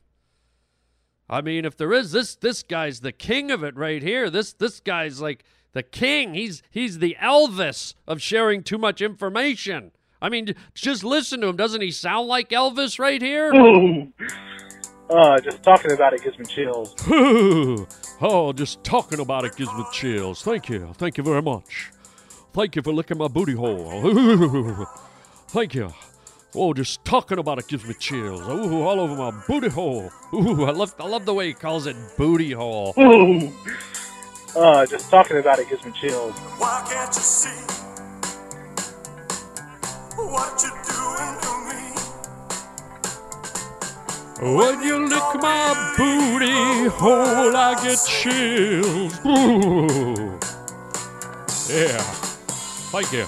I 1.28 1.40
mean, 1.40 1.64
if 1.64 1.76
there 1.76 1.92
is 1.92 2.12
this 2.12 2.36
this 2.36 2.62
guy's 2.62 3.00
the 3.00 3.12
king 3.12 3.50
of 3.50 3.64
it 3.64 3.76
right 3.76 4.02
here. 4.02 4.30
This 4.30 4.52
this 4.52 4.78
guy's 4.80 5.20
like 5.20 5.44
the 5.72 5.82
king. 5.82 6.34
He's 6.34 6.62
he's 6.70 7.00
the 7.00 7.16
Elvis 7.20 7.94
of 8.06 8.22
sharing 8.22 8.62
too 8.62 8.78
much 8.78 9.02
information. 9.02 9.90
I 10.22 10.28
mean, 10.28 10.54
just 10.74 11.04
listen 11.04 11.40
to 11.40 11.48
him. 11.48 11.56
Doesn't 11.56 11.82
he 11.82 11.90
sound 11.90 12.28
like 12.28 12.50
Elvis 12.50 12.98
right 12.98 13.20
here? 13.20 13.52
Uh, 15.08 15.38
just 15.40 15.62
talking 15.62 15.92
about 15.92 16.12
it 16.14 16.22
gives 16.22 16.38
me 16.38 16.44
chills. 16.46 16.94
oh, 18.20 18.52
just 18.54 18.82
talking 18.82 19.20
about 19.20 19.44
it 19.44 19.56
gives 19.56 19.72
me 19.74 19.84
chills. 19.92 20.42
Thank 20.42 20.68
you. 20.68 20.92
Thank 20.94 21.16
you 21.18 21.24
very 21.24 21.42
much. 21.42 21.90
Thank 22.52 22.76
you 22.76 22.82
for 22.82 22.92
licking 22.92 23.18
my 23.18 23.28
booty 23.28 23.52
hole. 23.52 24.86
Thank 25.48 25.74
you. 25.74 25.92
Oh, 26.54 26.72
just 26.74 27.04
talking 27.04 27.38
about 27.38 27.58
it 27.58 27.68
gives 27.68 27.86
me 27.86 27.94
chills. 27.94 28.40
Ooh, 28.48 28.82
all 28.82 28.98
over 28.98 29.14
my 29.14 29.30
booty 29.46 29.68
hole. 29.68 30.10
Ooh, 30.34 30.64
I 30.64 30.70
love, 30.72 30.94
I 30.98 31.06
love 31.06 31.26
the 31.26 31.34
way 31.34 31.48
he 31.48 31.54
calls 31.54 31.86
it 31.86 31.96
booty 32.16 32.52
hole. 32.52 32.94
Ooh. 32.98 33.52
Uh, 34.56 34.86
just 34.86 35.10
talking 35.10 35.36
about 35.36 35.58
it 35.58 35.68
gives 35.68 35.84
me 35.84 35.92
chills. 36.00 36.34
Why 36.56 36.82
can't 36.90 37.14
you 37.14 37.20
see 37.20 37.50
what 40.16 40.62
you're 40.62 40.70
doing 40.84 41.40
to 41.42 41.50
me? 41.50 41.55
When 44.38 44.82
you 44.82 45.08
lick 45.08 45.40
my 45.40 45.94
booty 45.96 46.88
hole, 46.90 47.56
I 47.56 47.74
get 47.82 47.98
chills. 48.06 49.18
Ooh. 49.24 50.38
Yeah. 51.72 52.02
Thank 52.92 53.12
you. 53.12 53.24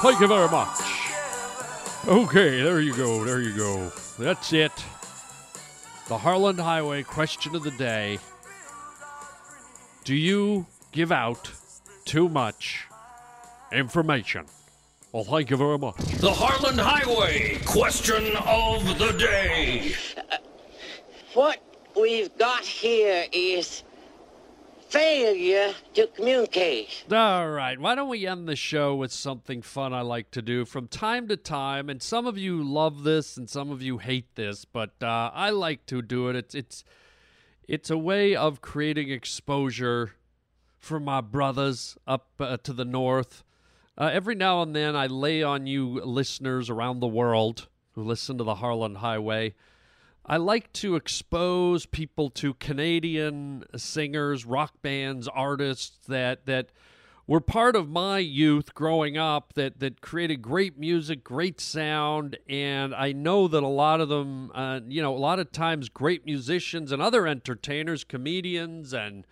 Thank 0.00 0.20
you 0.20 0.26
very 0.26 0.48
much. 0.48 0.78
Okay, 2.08 2.62
there 2.62 2.80
you 2.80 2.94
go. 2.94 3.24
There 3.24 3.42
you 3.42 3.54
go. 3.54 3.92
That's 4.18 4.54
it. 4.54 4.72
The 6.08 6.16
Harland 6.16 6.58
Highway 6.60 7.02
question 7.02 7.54
of 7.54 7.62
the 7.62 7.70
day. 7.72 8.18
Do 10.04 10.14
you 10.14 10.64
give 10.92 11.12
out 11.12 11.52
too 12.06 12.30
much 12.30 12.86
information? 13.70 14.46
Well, 15.12 15.24
thank 15.24 15.50
you 15.50 15.56
very 15.56 15.78
much. 15.78 15.96
The 15.96 16.32
Harland 16.32 16.78
Highway 16.78 17.58
question 17.64 18.36
of 18.46 18.96
the 18.96 19.12
day. 19.18 19.94
What 21.34 21.60
we've 22.00 22.36
got 22.38 22.64
here 22.64 23.26
is 23.32 23.82
failure 24.88 25.72
to 25.94 26.06
communicate. 26.08 27.04
All 27.10 27.50
right, 27.50 27.78
why 27.78 27.96
don't 27.96 28.08
we 28.08 28.24
end 28.24 28.48
the 28.48 28.54
show 28.54 28.94
with 28.94 29.12
something 29.12 29.62
fun 29.62 29.92
I 29.92 30.02
like 30.02 30.30
to 30.32 30.42
do 30.42 30.64
from 30.64 30.86
time 30.86 31.26
to 31.26 31.36
time? 31.36 31.88
And 31.88 32.00
some 32.00 32.26
of 32.26 32.38
you 32.38 32.62
love 32.62 33.02
this, 33.02 33.36
and 33.36 33.50
some 33.50 33.72
of 33.72 33.82
you 33.82 33.98
hate 33.98 34.36
this, 34.36 34.64
but 34.64 34.94
uh, 35.02 35.30
I 35.34 35.50
like 35.50 35.86
to 35.86 36.02
do 36.02 36.28
it. 36.28 36.36
It's 36.36 36.54
it's 36.54 36.84
it's 37.66 37.90
a 37.90 37.98
way 37.98 38.36
of 38.36 38.60
creating 38.60 39.10
exposure 39.10 40.12
for 40.78 41.00
my 41.00 41.20
brothers 41.20 41.96
up 42.06 42.28
uh, 42.38 42.56
to 42.58 42.72
the 42.72 42.84
north. 42.84 43.42
Uh, 44.00 44.08
every 44.14 44.34
now 44.34 44.62
and 44.62 44.74
then, 44.74 44.96
I 44.96 45.08
lay 45.08 45.42
on 45.42 45.66
you 45.66 46.00
listeners 46.02 46.70
around 46.70 47.00
the 47.00 47.06
world 47.06 47.68
who 47.92 48.02
listen 48.02 48.38
to 48.38 48.44
the 48.44 48.54
Harland 48.54 48.96
Highway. 48.96 49.54
I 50.24 50.38
like 50.38 50.72
to 50.74 50.96
expose 50.96 51.84
people 51.84 52.30
to 52.30 52.54
Canadian 52.54 53.62
singers, 53.76 54.46
rock 54.46 54.72
bands, 54.80 55.28
artists 55.28 55.98
that 56.06 56.46
that 56.46 56.70
were 57.26 57.42
part 57.42 57.76
of 57.76 57.90
my 57.90 58.20
youth 58.20 58.74
growing 58.74 59.18
up 59.18 59.52
that 59.52 59.80
that 59.80 60.00
created 60.00 60.40
great 60.40 60.78
music, 60.78 61.22
great 61.22 61.60
sound, 61.60 62.38
and 62.48 62.94
I 62.94 63.12
know 63.12 63.48
that 63.48 63.62
a 63.62 63.68
lot 63.68 64.00
of 64.00 64.08
them, 64.08 64.50
uh, 64.54 64.80
you 64.88 65.02
know, 65.02 65.14
a 65.14 65.18
lot 65.18 65.40
of 65.40 65.52
times 65.52 65.90
great 65.90 66.24
musicians 66.24 66.90
and 66.90 67.02
other 67.02 67.26
entertainers, 67.26 68.04
comedians 68.04 68.94
and 68.94 69.26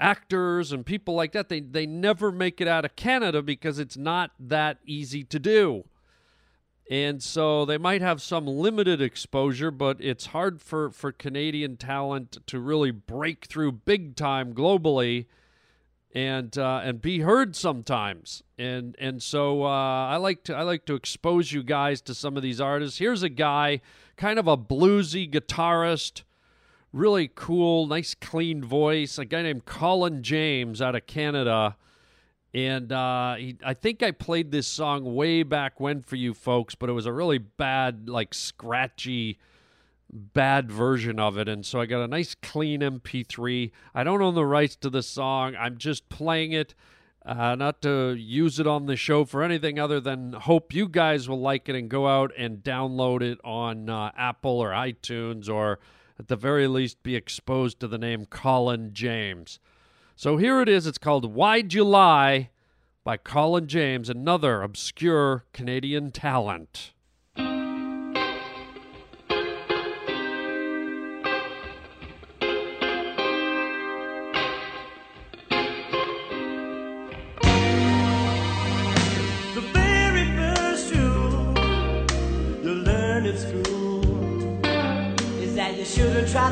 actors 0.00 0.72
and 0.72 0.84
people 0.84 1.14
like 1.14 1.32
that, 1.32 1.48
they 1.48 1.60
they 1.60 1.86
never 1.86 2.32
make 2.32 2.60
it 2.60 2.66
out 2.66 2.84
of 2.84 2.96
Canada 2.96 3.42
because 3.42 3.78
it's 3.78 3.96
not 3.96 4.32
that 4.40 4.78
easy 4.86 5.22
to 5.24 5.38
do. 5.38 5.84
And 6.90 7.22
so 7.22 7.64
they 7.64 7.78
might 7.78 8.02
have 8.02 8.20
some 8.20 8.48
limited 8.48 9.00
exposure, 9.00 9.70
but 9.70 9.98
it's 10.00 10.26
hard 10.26 10.60
for, 10.60 10.90
for 10.90 11.12
Canadian 11.12 11.76
talent 11.76 12.38
to 12.48 12.58
really 12.58 12.90
break 12.90 13.44
through 13.46 13.70
big 13.70 14.16
time 14.16 14.54
globally 14.54 15.26
and 16.12 16.58
uh, 16.58 16.80
and 16.82 17.00
be 17.00 17.20
heard 17.20 17.54
sometimes. 17.54 18.42
And 18.58 18.96
and 18.98 19.22
so 19.22 19.62
uh, 19.62 20.06
I 20.08 20.16
like 20.16 20.42
to 20.44 20.56
I 20.56 20.62
like 20.62 20.84
to 20.86 20.96
expose 20.96 21.52
you 21.52 21.62
guys 21.62 22.00
to 22.02 22.14
some 22.14 22.36
of 22.36 22.42
these 22.42 22.60
artists. 22.60 22.98
Here's 22.98 23.22
a 23.22 23.28
guy, 23.28 23.80
kind 24.16 24.40
of 24.40 24.48
a 24.48 24.56
bluesy 24.56 25.30
guitarist, 25.30 26.22
really 26.92 27.30
cool, 27.34 27.86
nice 27.86 28.14
clean 28.14 28.64
voice. 28.64 29.18
A 29.18 29.24
guy 29.24 29.42
named 29.42 29.64
Colin 29.64 30.22
James 30.22 30.82
out 30.82 30.94
of 30.94 31.06
Canada. 31.06 31.76
And 32.52 32.90
uh, 32.90 33.36
he, 33.36 33.56
I 33.64 33.74
think 33.74 34.02
I 34.02 34.10
played 34.10 34.50
this 34.50 34.66
song 34.66 35.14
way 35.14 35.44
back 35.44 35.78
when 35.78 36.02
for 36.02 36.16
you 36.16 36.34
folks, 36.34 36.74
but 36.74 36.90
it 36.90 36.92
was 36.92 37.06
a 37.06 37.12
really 37.12 37.38
bad, 37.38 38.08
like 38.08 38.34
scratchy, 38.34 39.38
bad 40.12 40.70
version 40.70 41.20
of 41.20 41.38
it. 41.38 41.48
And 41.48 41.64
so 41.64 41.80
I 41.80 41.86
got 41.86 42.02
a 42.02 42.08
nice 42.08 42.34
clean 42.34 42.80
MP3. 42.80 43.70
I 43.94 44.02
don't 44.02 44.20
own 44.20 44.34
the 44.34 44.44
rights 44.44 44.74
to 44.76 44.90
the 44.90 45.02
song. 45.02 45.54
I'm 45.56 45.78
just 45.78 46.08
playing 46.08 46.50
it, 46.50 46.74
uh, 47.24 47.54
not 47.54 47.82
to 47.82 48.14
use 48.14 48.58
it 48.58 48.66
on 48.66 48.86
the 48.86 48.96
show 48.96 49.24
for 49.24 49.44
anything 49.44 49.78
other 49.78 50.00
than 50.00 50.32
hope 50.32 50.74
you 50.74 50.88
guys 50.88 51.28
will 51.28 51.40
like 51.40 51.68
it 51.68 51.76
and 51.76 51.88
go 51.88 52.08
out 52.08 52.32
and 52.36 52.64
download 52.64 53.22
it 53.22 53.38
on 53.44 53.88
uh, 53.88 54.10
Apple 54.16 54.58
or 54.58 54.70
iTunes 54.70 55.48
or 55.48 55.78
at 56.20 56.28
the 56.28 56.36
very 56.36 56.68
least 56.68 57.02
be 57.02 57.16
exposed 57.16 57.80
to 57.80 57.88
the 57.88 57.96
name 57.96 58.26
Colin 58.26 58.90
James. 58.92 59.58
So 60.16 60.36
here 60.36 60.60
it 60.60 60.68
is. 60.68 60.86
It's 60.86 60.98
called 60.98 61.32
Why'd 61.32 61.72
You 61.72 61.82
Lie 61.82 62.50
by 63.02 63.16
Colin 63.16 63.66
James, 63.66 64.10
another 64.10 64.60
obscure 64.60 65.46
Canadian 65.54 66.10
talent. 66.10 66.92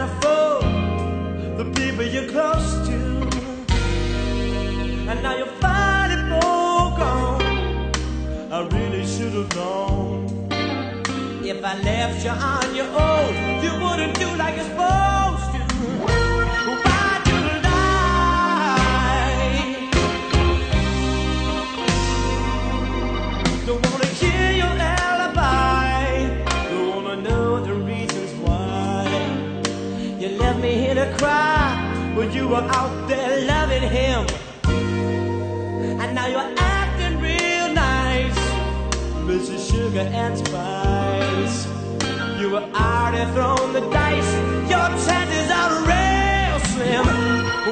Fool 0.06 0.60
the 1.56 1.64
people 1.74 2.04
you're 2.04 2.28
close 2.28 2.86
to. 2.86 2.98
And 5.10 5.22
now 5.22 5.36
you're 5.36 5.56
finally 5.60 6.30
both 6.30 6.96
gone. 6.98 7.42
I 8.52 8.68
really 8.70 9.04
should 9.04 9.32
have 9.32 9.54
known. 9.56 10.48
If 11.42 11.64
I 11.64 11.74
left 11.82 12.24
you 12.24 12.30
on 12.30 12.74
your 12.76 12.86
own, 12.86 13.62
you 13.64 13.72
wouldn't 13.82 14.14
do 14.18 14.28
like 14.36 14.56
you're 14.56 14.64
supposed 14.66 15.07
cry 31.18 32.14
Well, 32.16 32.30
you 32.30 32.48
were 32.48 32.66
out 32.78 33.08
there 33.08 33.44
loving 33.46 33.82
him. 33.98 34.26
And 36.00 36.14
now 36.14 36.26
you're 36.28 36.54
acting 36.58 37.20
real 37.20 37.68
nice. 37.74 38.38
Mrs. 39.28 39.70
Sugar 39.70 40.06
and 40.22 40.38
Spice. 40.38 41.66
You 42.40 42.50
were 42.50 42.66
already 42.74 43.24
thrown 43.34 43.72
the 43.72 43.80
dice. 43.90 44.32
Your 44.72 44.88
chances 45.06 45.50
are 45.60 45.72
real 45.90 46.58
slim. 46.72 47.06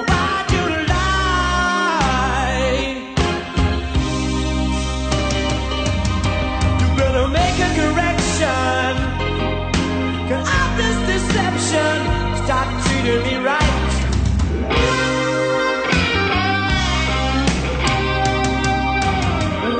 Why'd 0.09 0.51
you 0.57 0.67
lie? 0.95 2.57
You 6.81 6.89
better 6.99 7.29
make 7.29 7.59
a 7.69 7.71
correction. 7.81 8.91
Cause 10.29 10.49
of 10.61 10.71
this 10.79 10.99
deception, 11.13 11.99
start 12.47 12.69
treating 12.85 13.23
me 13.27 13.35
right. 13.43 13.75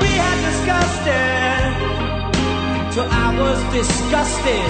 We 0.01 0.11
had 0.25 0.37
discussed 0.49 1.07
it 1.07 1.71
till 2.93 3.09
I 3.09 3.27
was 3.39 3.57
disgusted. 3.79 4.69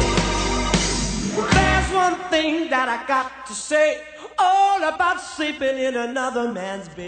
There's 1.58 1.90
one 1.92 2.18
thing 2.30 2.70
that 2.70 2.88
I 2.88 2.98
got 3.08 3.48
to 3.48 3.54
say 3.54 4.04
all 4.38 4.84
about 4.84 5.20
sleeping 5.20 5.80
in 5.80 5.96
another 5.96 6.52
man's 6.54 6.90
bed. 6.90 7.08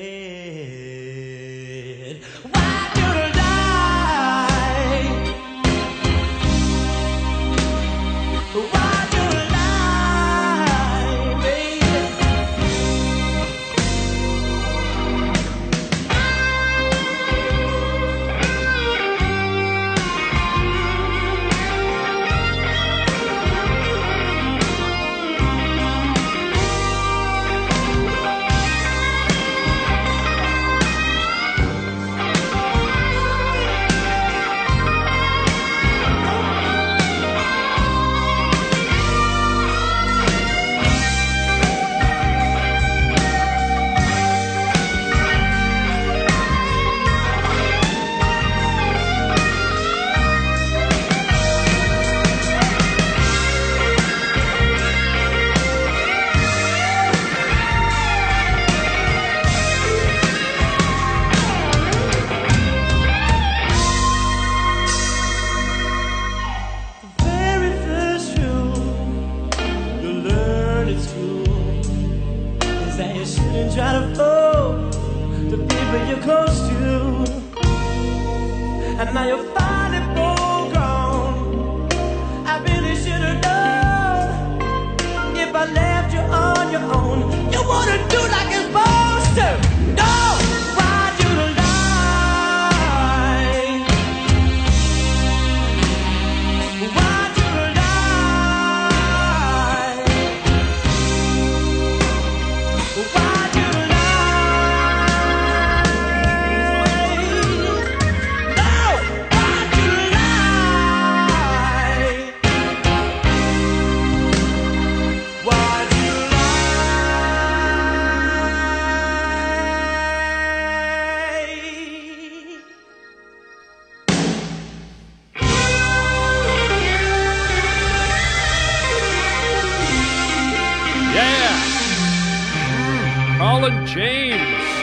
James. 133.93 134.81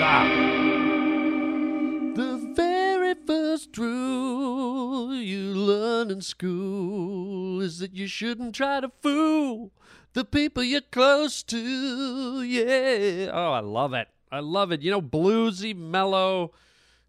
The 2.17 2.53
very 2.57 3.15
first 3.25 3.79
rule 3.79 5.15
you 5.15 5.55
learn 5.55 6.11
in 6.11 6.21
school 6.21 7.61
is 7.61 7.79
that 7.79 7.95
you 7.95 8.09
shouldn't 8.09 8.57
try 8.57 8.81
to 8.81 8.91
fool 9.01 9.71
the 10.13 10.25
people 10.25 10.65
you're 10.65 10.81
close 10.81 11.45
to. 11.45 12.43
Yeah. 12.43 13.31
Oh, 13.33 13.53
I 13.53 13.61
love 13.61 13.95
it. 13.95 14.09
I 14.33 14.41
love 14.41 14.73
it. 14.73 14.83
You 14.83 14.91
know, 14.91 15.03
bluesy, 15.03 15.75
mellow, 15.75 16.53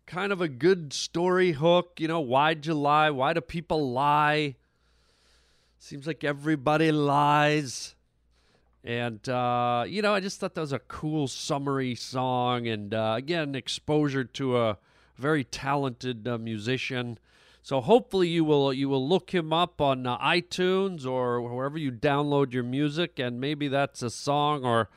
kind 0.05 0.31
of 0.31 0.39
a 0.39 0.47
good 0.47 0.93
story 0.93 1.53
hook. 1.53 1.93
You 1.97 2.07
know, 2.09 2.19
why'd 2.19 2.67
you 2.67 2.75
lie? 2.75 3.09
Why 3.09 3.33
do 3.33 3.41
people 3.41 3.91
lie? 3.91 4.55
Seems 5.79 6.05
like 6.05 6.23
everybody 6.23 6.91
lies. 6.91 7.95
And, 8.87 9.27
uh, 9.27 9.83
you 9.85 10.01
know, 10.01 10.13
I 10.13 10.21
just 10.21 10.39
thought 10.39 10.55
that 10.55 10.61
was 10.61 10.71
a 10.71 10.79
cool 10.79 11.27
summary 11.27 11.93
song. 11.93 12.67
And, 12.67 12.93
uh, 12.93 13.15
again, 13.17 13.53
exposure 13.53 14.23
to 14.23 14.57
a 14.57 14.77
very 15.17 15.43
talented 15.43 16.25
uh, 16.25 16.37
musician. 16.37 17.19
So 17.61 17.81
hopefully 17.81 18.29
you 18.29 18.45
will 18.45 18.71
you 18.71 18.87
will 18.87 19.05
look 19.05 19.33
him 19.33 19.51
up 19.51 19.81
on 19.81 20.07
uh, 20.07 20.17
iTunes 20.19 21.05
or 21.05 21.41
wherever 21.41 21.77
you 21.77 21.91
download 21.91 22.53
your 22.53 22.63
music, 22.63 23.19
and 23.19 23.41
maybe 23.41 23.67
that's 23.67 24.01
a 24.01 24.09
song 24.09 24.63
or 24.63 24.89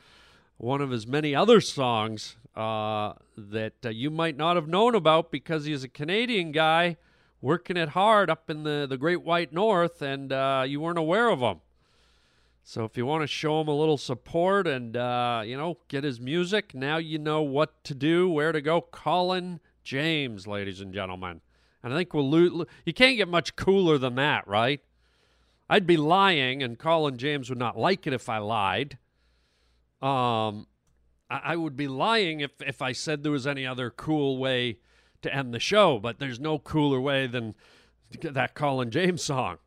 one 0.55 0.79
of 0.79 0.91
his 0.91 1.05
many 1.05 1.35
other 1.35 1.59
songs 1.59 2.37
uh, 2.55 3.11
that 3.35 3.73
uh, 3.83 3.89
you 3.89 4.09
might 4.09 4.37
not 4.37 4.55
have 4.55 4.69
known 4.69 4.95
about 4.95 5.31
because 5.31 5.65
he's 5.65 5.83
a 5.83 5.89
Canadian 5.89 6.53
guy 6.53 6.95
working 7.41 7.75
it 7.75 7.89
hard 7.89 8.29
up 8.29 8.49
in 8.49 8.63
the, 8.63 8.87
the 8.89 8.97
Great 8.97 9.21
White 9.21 9.51
North, 9.51 10.01
and 10.01 10.31
you 10.69 10.79
weren't 10.79 10.97
aware 10.97 11.27
of 11.27 11.41
him. 11.41 11.59
So 12.63 12.85
if 12.85 12.95
you 12.95 13.05
want 13.05 13.23
to 13.23 13.27
show 13.27 13.59
him 13.59 13.67
a 13.67 13.75
little 13.75 13.97
support 13.97 14.67
and 14.67 14.95
uh, 14.95 15.41
you 15.45 15.57
know 15.57 15.77
get 15.87 16.03
his 16.03 16.19
music, 16.19 16.73
now 16.75 16.97
you 16.97 17.17
know 17.17 17.41
what 17.41 17.83
to 17.85 17.95
do, 17.95 18.29
where 18.29 18.51
to 18.51 18.61
go. 18.61 18.81
Colin 18.81 19.59
James, 19.83 20.47
ladies 20.47 20.79
and 20.79 20.93
gentlemen, 20.93 21.41
and 21.83 21.93
I 21.93 21.97
think 21.97 22.13
we'll 22.13 22.29
lo- 22.29 22.65
you 22.85 22.93
can't 22.93 23.17
get 23.17 23.27
much 23.27 23.55
cooler 23.55 23.97
than 23.97 24.15
that, 24.15 24.47
right? 24.47 24.81
I'd 25.69 25.87
be 25.87 25.97
lying, 25.97 26.61
and 26.61 26.77
Colin 26.77 27.17
James 27.17 27.49
would 27.49 27.57
not 27.59 27.77
like 27.77 28.05
it 28.05 28.13
if 28.13 28.29
I 28.29 28.37
lied. 28.37 28.97
Um, 30.01 30.67
I, 31.29 31.41
I 31.43 31.55
would 31.55 31.75
be 31.75 31.87
lying 31.87 32.41
if 32.41 32.51
if 32.61 32.81
I 32.81 32.91
said 32.91 33.23
there 33.23 33.31
was 33.31 33.47
any 33.47 33.65
other 33.65 33.89
cool 33.89 34.37
way 34.37 34.77
to 35.23 35.33
end 35.33 35.53
the 35.53 35.59
show, 35.59 35.99
but 35.99 36.19
there's 36.19 36.39
no 36.39 36.59
cooler 36.59 37.01
way 37.01 37.27
than 37.27 37.55
that 38.21 38.53
Colin 38.53 38.91
James 38.91 39.23
song. 39.23 39.57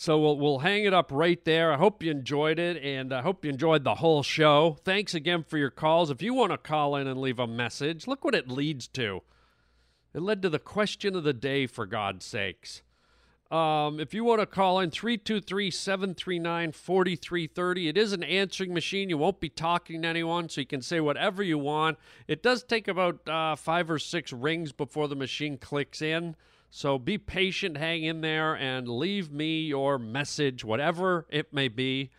So 0.00 0.18
we'll, 0.18 0.38
we'll 0.38 0.60
hang 0.60 0.86
it 0.86 0.94
up 0.94 1.12
right 1.12 1.44
there. 1.44 1.74
I 1.74 1.76
hope 1.76 2.02
you 2.02 2.10
enjoyed 2.10 2.58
it, 2.58 2.82
and 2.82 3.12
I 3.12 3.20
hope 3.20 3.44
you 3.44 3.50
enjoyed 3.50 3.84
the 3.84 3.96
whole 3.96 4.22
show. 4.22 4.78
Thanks 4.82 5.12
again 5.12 5.44
for 5.46 5.58
your 5.58 5.68
calls. 5.68 6.08
If 6.08 6.22
you 6.22 6.32
want 6.32 6.52
to 6.52 6.56
call 6.56 6.96
in 6.96 7.06
and 7.06 7.20
leave 7.20 7.38
a 7.38 7.46
message, 7.46 8.06
look 8.06 8.24
what 8.24 8.34
it 8.34 8.48
leads 8.48 8.88
to. 8.88 9.20
It 10.14 10.22
led 10.22 10.40
to 10.40 10.48
the 10.48 10.58
question 10.58 11.14
of 11.14 11.24
the 11.24 11.34
day, 11.34 11.66
for 11.66 11.84
God's 11.84 12.24
sakes. 12.24 12.80
Um, 13.50 14.00
if 14.00 14.14
you 14.14 14.24
want 14.24 14.40
to 14.40 14.46
call 14.46 14.80
in, 14.80 14.90
323 14.90 15.70
739 15.70 16.72
4330. 16.72 17.88
It 17.88 17.98
is 17.98 18.14
an 18.14 18.22
answering 18.22 18.72
machine. 18.72 19.10
You 19.10 19.18
won't 19.18 19.38
be 19.38 19.50
talking 19.50 20.00
to 20.00 20.08
anyone, 20.08 20.48
so 20.48 20.62
you 20.62 20.66
can 20.66 20.80
say 20.80 21.00
whatever 21.00 21.42
you 21.42 21.58
want. 21.58 21.98
It 22.26 22.42
does 22.42 22.62
take 22.62 22.88
about 22.88 23.28
uh, 23.28 23.54
five 23.54 23.90
or 23.90 23.98
six 23.98 24.32
rings 24.32 24.72
before 24.72 25.08
the 25.08 25.16
machine 25.16 25.58
clicks 25.58 26.00
in. 26.00 26.36
So 26.70 26.98
be 26.98 27.18
patient, 27.18 27.76
hang 27.76 28.04
in 28.04 28.20
there, 28.20 28.54
and 28.54 28.88
leave 28.88 29.32
me 29.32 29.62
your 29.62 29.98
message, 29.98 30.64
whatever 30.64 31.26
it 31.28 31.52
may 31.52 31.68
be. 31.68 32.10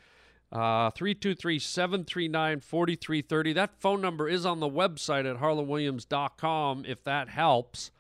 Uh, 0.52 0.92
323 0.92 1.58
739 1.60 2.60
4330. 2.60 3.54
That 3.54 3.80
phone 3.80 4.02
number 4.02 4.28
is 4.28 4.46
on 4.46 4.60
the 4.60 4.70
website 4.70 5.30
at 5.30 5.40
harlandwilliams.com 5.40 6.84
if 6.86 7.02
that 7.06 7.30
helps. 7.30 7.92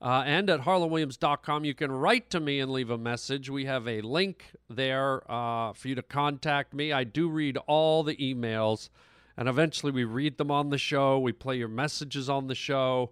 Uh, 0.00 0.22
and 0.24 0.48
at 0.48 0.62
harlandwilliams.com, 0.62 1.66
you 1.66 1.74
can 1.74 1.92
write 1.92 2.30
to 2.30 2.40
me 2.40 2.58
and 2.58 2.72
leave 2.72 2.88
a 2.88 2.96
message. 2.96 3.50
We 3.50 3.66
have 3.66 3.86
a 3.86 4.00
link 4.00 4.46
there 4.70 5.30
uh, 5.30 5.74
for 5.74 5.88
you 5.88 5.94
to 5.94 6.02
contact 6.02 6.72
me. 6.72 6.90
I 6.90 7.04
do 7.04 7.28
read 7.28 7.58
all 7.66 8.02
the 8.02 8.16
emails, 8.16 8.88
and 9.36 9.46
eventually 9.46 9.92
we 9.92 10.04
read 10.04 10.38
them 10.38 10.50
on 10.50 10.70
the 10.70 10.78
show. 10.78 11.18
We 11.18 11.32
play 11.32 11.56
your 11.56 11.68
messages 11.68 12.30
on 12.30 12.46
the 12.46 12.54
show. 12.54 13.10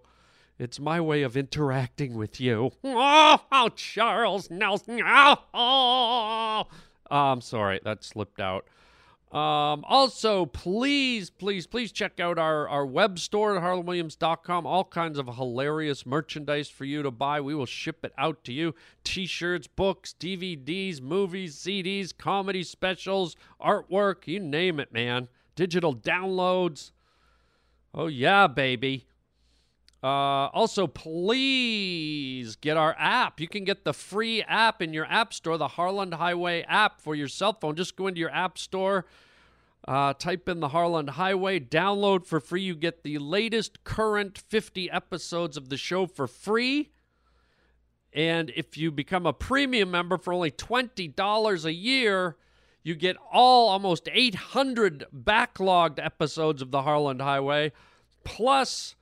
It's 0.59 0.77
my 0.77 0.99
way 0.99 1.21
of 1.21 1.37
interacting 1.37 2.15
with 2.15 2.41
you. 2.41 2.71
Oh, 2.83 3.41
oh 3.49 3.69
Charles 3.69 4.51
Nelson. 4.51 5.01
Oh, 5.05 5.37
oh. 5.53 6.67
I'm 7.09 7.39
sorry, 7.39 7.79
that 7.85 8.03
slipped 8.03 8.41
out. 8.41 8.65
Um, 9.31 9.85
also, 9.87 10.47
please, 10.47 11.29
please, 11.29 11.65
please 11.65 11.91
check 11.91 12.19
out 12.19 12.37
our, 12.39 12.67
our 12.67 12.85
web 12.85 13.19
store 13.19 13.55
at 13.55 13.63
harlandwilliams.com. 13.63 14.65
All 14.65 14.83
kinds 14.83 15.19
of 15.19 15.27
hilarious 15.35 16.05
merchandise 16.05 16.67
for 16.67 16.83
you 16.83 17.03
to 17.03 17.11
buy. 17.11 17.39
We 17.39 17.53
will 17.55 17.67
ship 17.67 18.03
it 18.03 18.11
out 18.17 18.43
to 18.45 18.53
you 18.53 18.73
t 19.03 19.27
shirts, 19.27 19.67
books, 19.67 20.15
DVDs, 20.19 20.99
movies, 20.99 21.55
CDs, 21.55 22.15
comedy 22.15 22.63
specials, 22.63 23.35
artwork 23.61 24.27
you 24.27 24.39
name 24.39 24.79
it, 24.79 24.91
man. 24.91 25.29
Digital 25.55 25.95
downloads. 25.95 26.91
Oh, 27.93 28.07
yeah, 28.07 28.47
baby. 28.47 29.05
Uh, 30.01 30.47
also, 30.53 30.87
please 30.87 32.55
get 32.55 32.77
our 32.77 32.95
app. 32.97 33.41
You 33.41 33.49
can 33.49 33.65
get 33.65 33.83
the 33.83 33.93
free 33.93 34.41
app 34.43 34.81
in 34.81 34.93
your 34.93 35.05
app 35.05 35.33
store, 35.33 35.57
the 35.57 35.67
Harland 35.67 36.13
Highway 36.13 36.63
app 36.63 37.01
for 37.01 37.15
your 37.15 37.27
cell 37.27 37.53
phone. 37.53 37.75
Just 37.75 37.97
go 37.97 38.07
into 38.07 38.19
your 38.19 38.31
app 38.31 38.57
store, 38.57 39.05
uh, 39.85 40.13
type 40.13 40.47
in 40.47 40.61
the 40.61 40.69
Harland 40.69 41.11
Highway, 41.11 41.59
download 41.59 42.25
for 42.25 42.39
free. 42.39 42.61
You 42.61 42.75
get 42.75 43.03
the 43.03 43.17
latest 43.17 43.83
current 43.83 44.37
50 44.37 44.89
episodes 44.89 45.57
of 45.57 45.67
the 45.67 45.77
show 45.77 46.05
for 46.05 46.27
free. 46.27 46.91
And 48.13 48.51
if 48.55 48.77
you 48.77 48.91
become 48.91 49.25
a 49.25 49.33
premium 49.33 49.91
member 49.91 50.17
for 50.17 50.31
only 50.33 50.49
$20 50.49 51.65
a 51.65 51.73
year, 51.73 52.37
you 52.83 52.95
get 52.95 53.17
all 53.31 53.69
almost 53.69 54.07
800 54.11 55.05
backlogged 55.13 56.03
episodes 56.03 56.61
of 56.61 56.71
the 56.71 56.83
Harland 56.83 57.21
Highway, 57.21 57.73
plus 58.23 58.95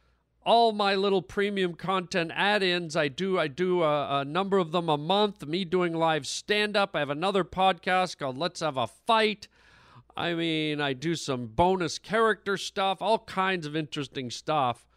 all 0.48 0.72
my 0.72 0.96
little 0.96 1.22
premium 1.22 1.74
content 1.74 2.32
add-ins. 2.34 2.96
I 2.96 3.10
do 3.10 3.38
I 3.38 3.50
do 3.50 3.84
a, 3.84 4.22
a 4.22 4.26
number 4.26 4.58
of 4.58 4.72
them 4.72 4.88
a 4.88 4.98
month. 4.98 5.46
Me 5.46 5.66
doing 5.66 5.94
live 5.94 6.26
stand-up. 6.26 6.96
I 6.96 7.00
have 7.00 7.10
another 7.10 7.44
podcast 7.44 8.18
called 8.18 8.38
Let's 8.38 8.62
Have 8.62 8.78
a 8.78 8.88
Fight. 8.88 9.50
I 10.16 10.34
mean, 10.34 10.80
I 10.80 10.94
do 10.94 11.16
some 11.16 11.48
bonus 11.48 12.00
character 12.00 12.56
stuff, 12.56 13.02
all 13.02 13.20
kinds 13.20 13.68
of 13.68 13.76
interesting 13.76 14.32
stuff. 14.32 14.88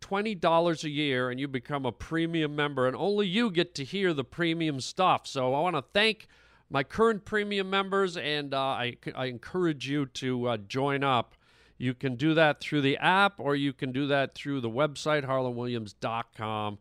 $20 0.00 0.84
a 0.84 0.90
year 0.90 1.30
and 1.30 1.38
you 1.38 1.46
become 1.46 1.86
a 1.86 1.92
premium 1.92 2.56
member 2.56 2.88
and 2.88 2.96
only 2.96 3.26
you 3.28 3.52
get 3.52 3.76
to 3.76 3.84
hear 3.84 4.12
the 4.12 4.24
premium 4.24 4.80
stuff. 4.80 5.28
So 5.28 5.54
I 5.54 5.60
want 5.60 5.76
to 5.76 5.84
thank 5.94 6.26
my 6.70 6.82
current 6.82 7.24
premium 7.24 7.70
members 7.70 8.16
and 8.16 8.52
uh, 8.52 8.58
I, 8.58 8.96
I 9.14 9.26
encourage 9.26 9.88
you 9.88 10.06
to 10.06 10.48
uh, 10.48 10.56
join 10.56 11.04
up. 11.04 11.36
You 11.78 11.94
can 11.94 12.16
do 12.16 12.34
that 12.34 12.60
through 12.60 12.82
the 12.82 12.96
app 12.98 13.34
or 13.38 13.54
you 13.54 13.72
can 13.72 13.92
do 13.92 14.08
that 14.08 14.34
through 14.34 14.60
the 14.60 14.70
website, 14.70 15.24
harlandwilliams.com. 15.24 16.78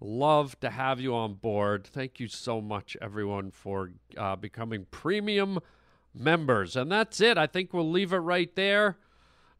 Love 0.00 0.60
to 0.60 0.70
have 0.70 1.00
you 1.00 1.14
on 1.14 1.34
board. 1.34 1.86
Thank 1.86 2.20
you 2.20 2.28
so 2.28 2.60
much, 2.60 2.96
everyone, 3.02 3.50
for 3.50 3.90
uh, 4.16 4.36
becoming 4.36 4.86
premium 4.90 5.58
members. 6.14 6.76
And 6.76 6.92
that's 6.92 7.20
it. 7.20 7.36
I 7.36 7.46
think 7.46 7.72
we'll 7.72 7.90
leave 7.90 8.12
it 8.12 8.18
right 8.18 8.54
there. 8.54 8.98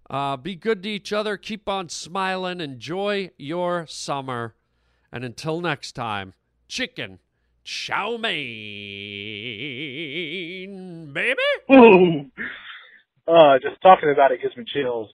Uh, 0.09 0.37
be 0.37 0.55
good 0.55 0.84
to 0.84 0.89
each 0.89 1.12
other. 1.12 1.37
Keep 1.37 1.68
on 1.68 1.89
smiling. 1.89 2.61
Enjoy 2.61 3.30
your 3.37 3.87
summer. 3.89 4.55
And 5.11 5.24
until 5.24 5.61
next 5.61 5.93
time, 5.93 6.34
chicken 6.68 7.18
chow 7.66 8.16
mein, 8.16 8.32
baby. 11.12 11.43
Ooh. 11.72 12.30
Uh, 13.28 13.58
just 13.62 13.80
talking 13.82 14.10
about 14.12 14.32
it 14.32 14.42
gives 14.42 14.56
me 14.56 14.64
chills. 14.72 15.10